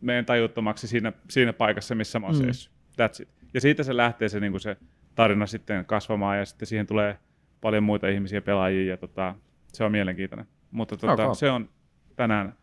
[0.00, 2.42] menen tajuttomaksi siinä, siinä paikassa, missä mä oon mm.
[2.42, 2.72] seissyt.
[2.74, 3.28] That's it.
[3.54, 4.76] Ja siitä se lähtee se, niin kuin se
[5.18, 7.18] tarina sitten kasvamaan ja sitten siihen tulee
[7.60, 9.34] paljon muita ihmisiä, pelaajia ja tota,
[9.72, 10.46] se on mielenkiintoinen.
[10.70, 11.36] Mutta tota, Ok.
[11.38, 11.68] se on
[12.16, 12.54] tänään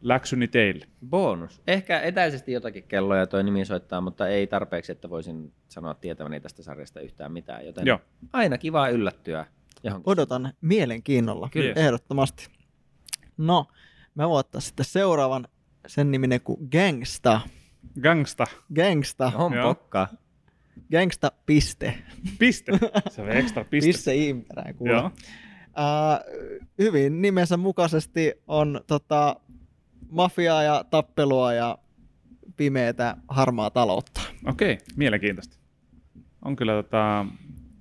[0.00, 0.86] läksyni teille.
[1.08, 1.62] Bonus.
[1.66, 6.62] Ehkä etäisesti jotakin kelloja toi nimi soittaa, mutta ei tarpeeksi, että voisin sanoa tietäväni tästä
[6.62, 7.66] sarjasta yhtään mitään.
[7.66, 8.00] Joten Joo.
[8.32, 9.46] aina kiva yllättyä
[9.82, 10.12] johonkin.
[10.12, 11.48] Odotan mielenkiinnolla.
[11.52, 11.72] Kyllä.
[11.76, 12.48] Ehdottomasti.
[13.36, 13.66] No,
[14.14, 15.48] mä voin ottaa sitten seuraavan
[15.86, 17.40] sen niminen kuin Gangsta.
[18.02, 18.46] Gangsta.
[18.74, 19.32] Gangsta.
[19.34, 20.08] On pokka.
[20.90, 21.94] Gangsta piste.
[22.38, 22.72] Piste.
[23.10, 23.88] Se on ekstra piste.
[23.88, 24.92] Piste ihminen kuule.
[24.92, 25.06] Joo.
[25.06, 29.36] Uh, hyvin nimensä mukaisesti on tota,
[30.10, 31.78] mafiaa ja tappelua ja
[32.56, 34.20] pimeätä harmaa taloutta.
[34.46, 35.56] Okei, mielenkiintoista.
[36.42, 37.26] On kyllä tota,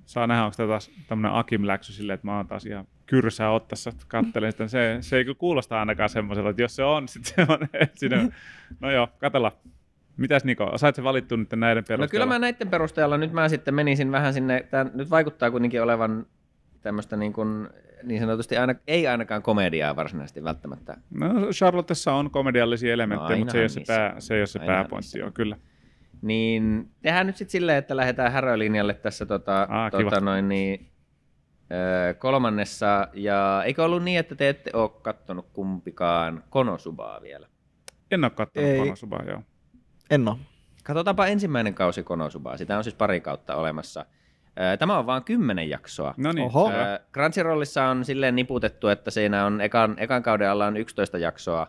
[0.06, 3.90] saa nähdä, onko tämä taas tämmöinen Akim-läksy silleen, että mä oon taas ihan kyrsää ottaessa,
[3.90, 4.68] että kattelen sitä.
[4.68, 7.60] Se, se ei kyllä kuulosta ainakaan semmoiselta, että jos se on, sitten se on.
[8.00, 8.30] Siinä,
[8.80, 9.52] no joo, katella.
[10.18, 12.08] Mitäs Niko, sait se valittu nyt näiden No perusteella?
[12.12, 16.26] kyllä mä näiden perusteella nyt mä sitten menisin vähän sinne, tää nyt vaikuttaa kuitenkin olevan
[16.82, 17.70] tämmöistä niin, kuin,
[18.04, 20.98] niin sanotusti aina, ei ainakaan komediaa varsinaisesti välttämättä.
[21.14, 24.46] No Charlottessa on komediallisia elementtejä, No, mutta se ei ole se, pää, se, ei ole
[24.48, 25.34] se pääpointti, joo, on.
[25.34, 25.58] kyllä.
[26.22, 30.04] Niin tehdään nyt sitten silleen, että lähdetään härölinjalle tässä tota, Aa, kiva.
[30.04, 30.90] tota noin, niin,
[32.10, 33.08] ö, kolmannessa.
[33.14, 37.48] Ja eikö ollut niin, että te ette ole kattonut kumpikaan Konosubaa vielä?
[38.12, 38.80] En ole katsonut Ei.
[38.80, 39.42] Konosubaa, joo.
[40.14, 40.40] En oo.
[40.84, 42.58] Katsotaanpa ensimmäinen kausi Konosubaa.
[42.58, 44.06] Sitä on siis pari kautta olemassa.
[44.80, 46.14] Tämä on vain kymmenen jaksoa.
[46.18, 46.72] No niin, Oho.
[47.14, 51.68] Crunchyrollissa on silleen niputettu, että siinä on ekan, ekan kauden alla on 11 jaksoa.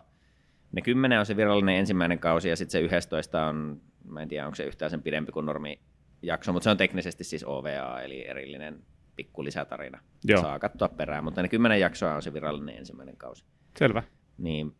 [0.71, 4.45] Ne 10 on se virallinen ensimmäinen kausi ja sitten se 11 on, mä en tiedä
[4.45, 5.79] onko se yhtään sen pidempi kuin normi
[6.21, 8.83] jakso, mutta se on teknisesti siis OVA, eli erillinen
[9.15, 9.99] pikku lisätarina.
[10.23, 10.41] Joo.
[10.41, 13.45] Saa katsoa perään, mutta ne 10 jaksoa on se virallinen ensimmäinen kausi.
[13.79, 14.03] Selvä.
[14.37, 14.75] Niin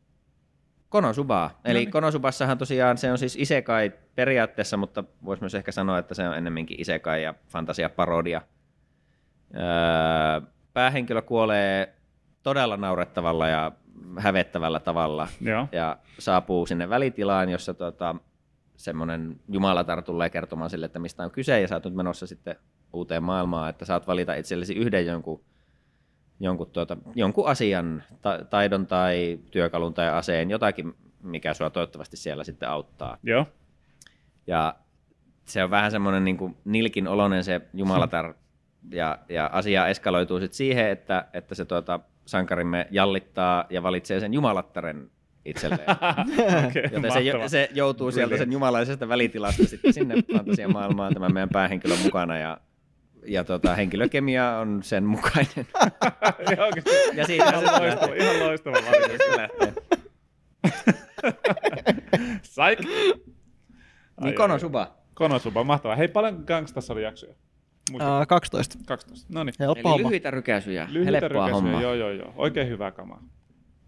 [0.95, 1.59] Konosubaa.
[1.65, 1.91] Eli Noniin.
[1.91, 6.37] Konosubassahan tosiaan se on siis isekai periaatteessa, mutta voisi myös ehkä sanoa, että se on
[6.37, 8.41] ennemminkin isekai ja fantasiaparodia.
[9.55, 9.61] Öö,
[10.73, 11.95] päähenkilö kuolee
[12.43, 13.71] todella naurettavalla ja
[14.19, 15.67] hävettävällä tavalla Joo.
[15.71, 18.15] ja saapuu sinne välitilaan, jossa tota,
[18.75, 22.55] semmoinen jumalatar tulee kertomaan sille, että mistä on kyse ja sä oot nyt menossa sitten
[22.93, 25.43] uuteen maailmaan, että saat valita itsellesi yhden jonkun,
[26.39, 32.43] jonkun, tuota, jonkun asian, ta- taidon tai työkalun tai aseen, jotakin, mikä sua toivottavasti siellä
[32.43, 33.17] sitten auttaa.
[33.23, 33.45] Joo.
[34.47, 34.75] Ja
[35.45, 38.33] se on vähän semmoinen niin kuin nilkin oloinen se jumalatar,
[38.91, 44.33] ja, ja asia eskaloituu sitten siihen, että, että se tuota, sankarimme jallittaa ja valitsee sen
[44.33, 45.11] jumalattaren
[45.45, 45.89] itselleen.
[46.67, 51.99] Okei, Joten se, se joutuu sieltä sen jumalaisesta välitilasta sitten sinne fantasiamaailmaan tämän meidän päähenkilön
[52.03, 52.57] mukana ja,
[53.27, 55.67] ja tota, henkilökemia on sen mukainen.
[57.15, 58.17] Ja siitä Ihan se loistava, lähtee.
[58.17, 58.77] ihan loistava.
[62.41, 62.87] Psych!
[64.17, 64.95] Ai, Niin Kono ai, Suba.
[65.13, 65.95] Konosuba, mahtavaa.
[65.95, 67.33] Hei, paljon Gangstassa oli jaksoja?
[67.93, 68.77] Uh, 12.
[68.87, 69.27] 12.
[69.33, 69.53] No niin.
[69.59, 70.07] Helppo Eli homma.
[70.07, 71.81] lyhyitä rykäisyjä, Lyhyitä helppoa rykäisyjä, hommaa.
[71.81, 72.33] Joo, joo, joo.
[72.35, 73.23] Oikein hyvää kamaa.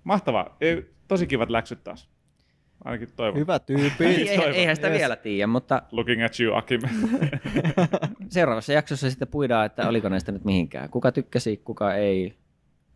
[0.03, 0.57] Mahtavaa.
[0.61, 2.09] Ei, tosi kivat läksyt taas.
[2.87, 3.39] Ainakin toivon.
[3.39, 4.05] Hyvä tyyppi.
[4.05, 4.55] Ei, eihän, toivon.
[4.55, 4.97] eihän sitä Yes.
[4.99, 6.81] vielä tiedä, mutta Looking at you, Akim.
[8.29, 10.89] seuraavassa jaksossa sitten puidaan, että oliko näistä nyt mihinkään.
[10.89, 12.33] Kuka tykkäsi, kuka ei.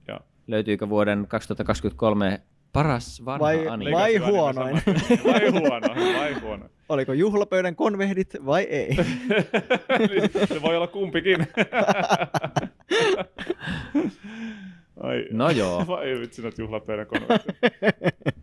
[0.07, 0.19] Joo.
[0.47, 2.41] Löytyykö vuoden 2023
[2.73, 3.91] paras vanha Vai- anime?
[3.91, 4.81] vai- huonoin.
[5.23, 6.71] Vai huonoin, vai huonoin.
[6.89, 8.95] Oliko juhlapöydän konvehdit vai ei?
[10.47, 11.37] Se voi olla kumpikin.
[15.03, 15.87] Ai, No joo.
[15.87, 17.53] Vai vitsi, juhlapöydän konvertti.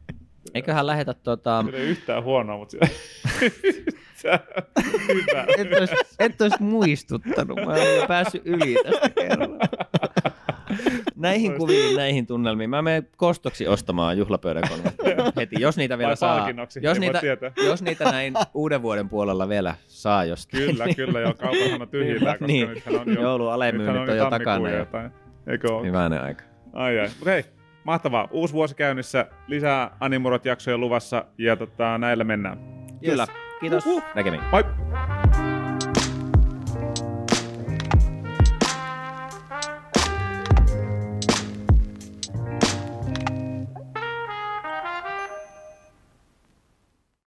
[0.55, 1.65] Eiköhän lähetä tuota...
[1.71, 4.31] Se ei yhtään huonoa, mutta se...
[5.09, 5.47] hyvä.
[5.59, 9.59] Et ois, et ois muistuttanut, mä olen jo päässyt yli tästä kerralla.
[11.17, 12.71] näihin kuviin, näihin tunnelmiin.
[12.71, 16.49] Mä menen kostoksi ostamaan juhlapöydän konvertteja heti, jos niitä vielä Vai saa.
[16.83, 17.21] Jos niitä,
[17.65, 20.65] jos niitä näin uuden vuoden puolella vielä saa jostain.
[20.65, 23.39] Kyllä, kyllä, joo, kaupanhan on tyhjillään, koska Niin, nythän on jo,
[23.73, 24.71] nythän on jo takana.
[24.71, 25.11] Jotain.
[25.47, 25.87] Eikö ole?
[25.87, 26.45] Hyvänen aika.
[26.73, 27.09] Ai ai.
[27.09, 27.45] Mutta hei,
[27.85, 28.29] mahtavaa.
[28.31, 32.59] Uusi vuosi käynnissä, lisää Animurot jaksoja luvassa ja tota, näillä mennään.
[33.05, 33.27] Kyllä.
[33.61, 33.85] Kiitos.
[34.15, 34.43] Näkemiin.
[34.53, 34.65] Moi!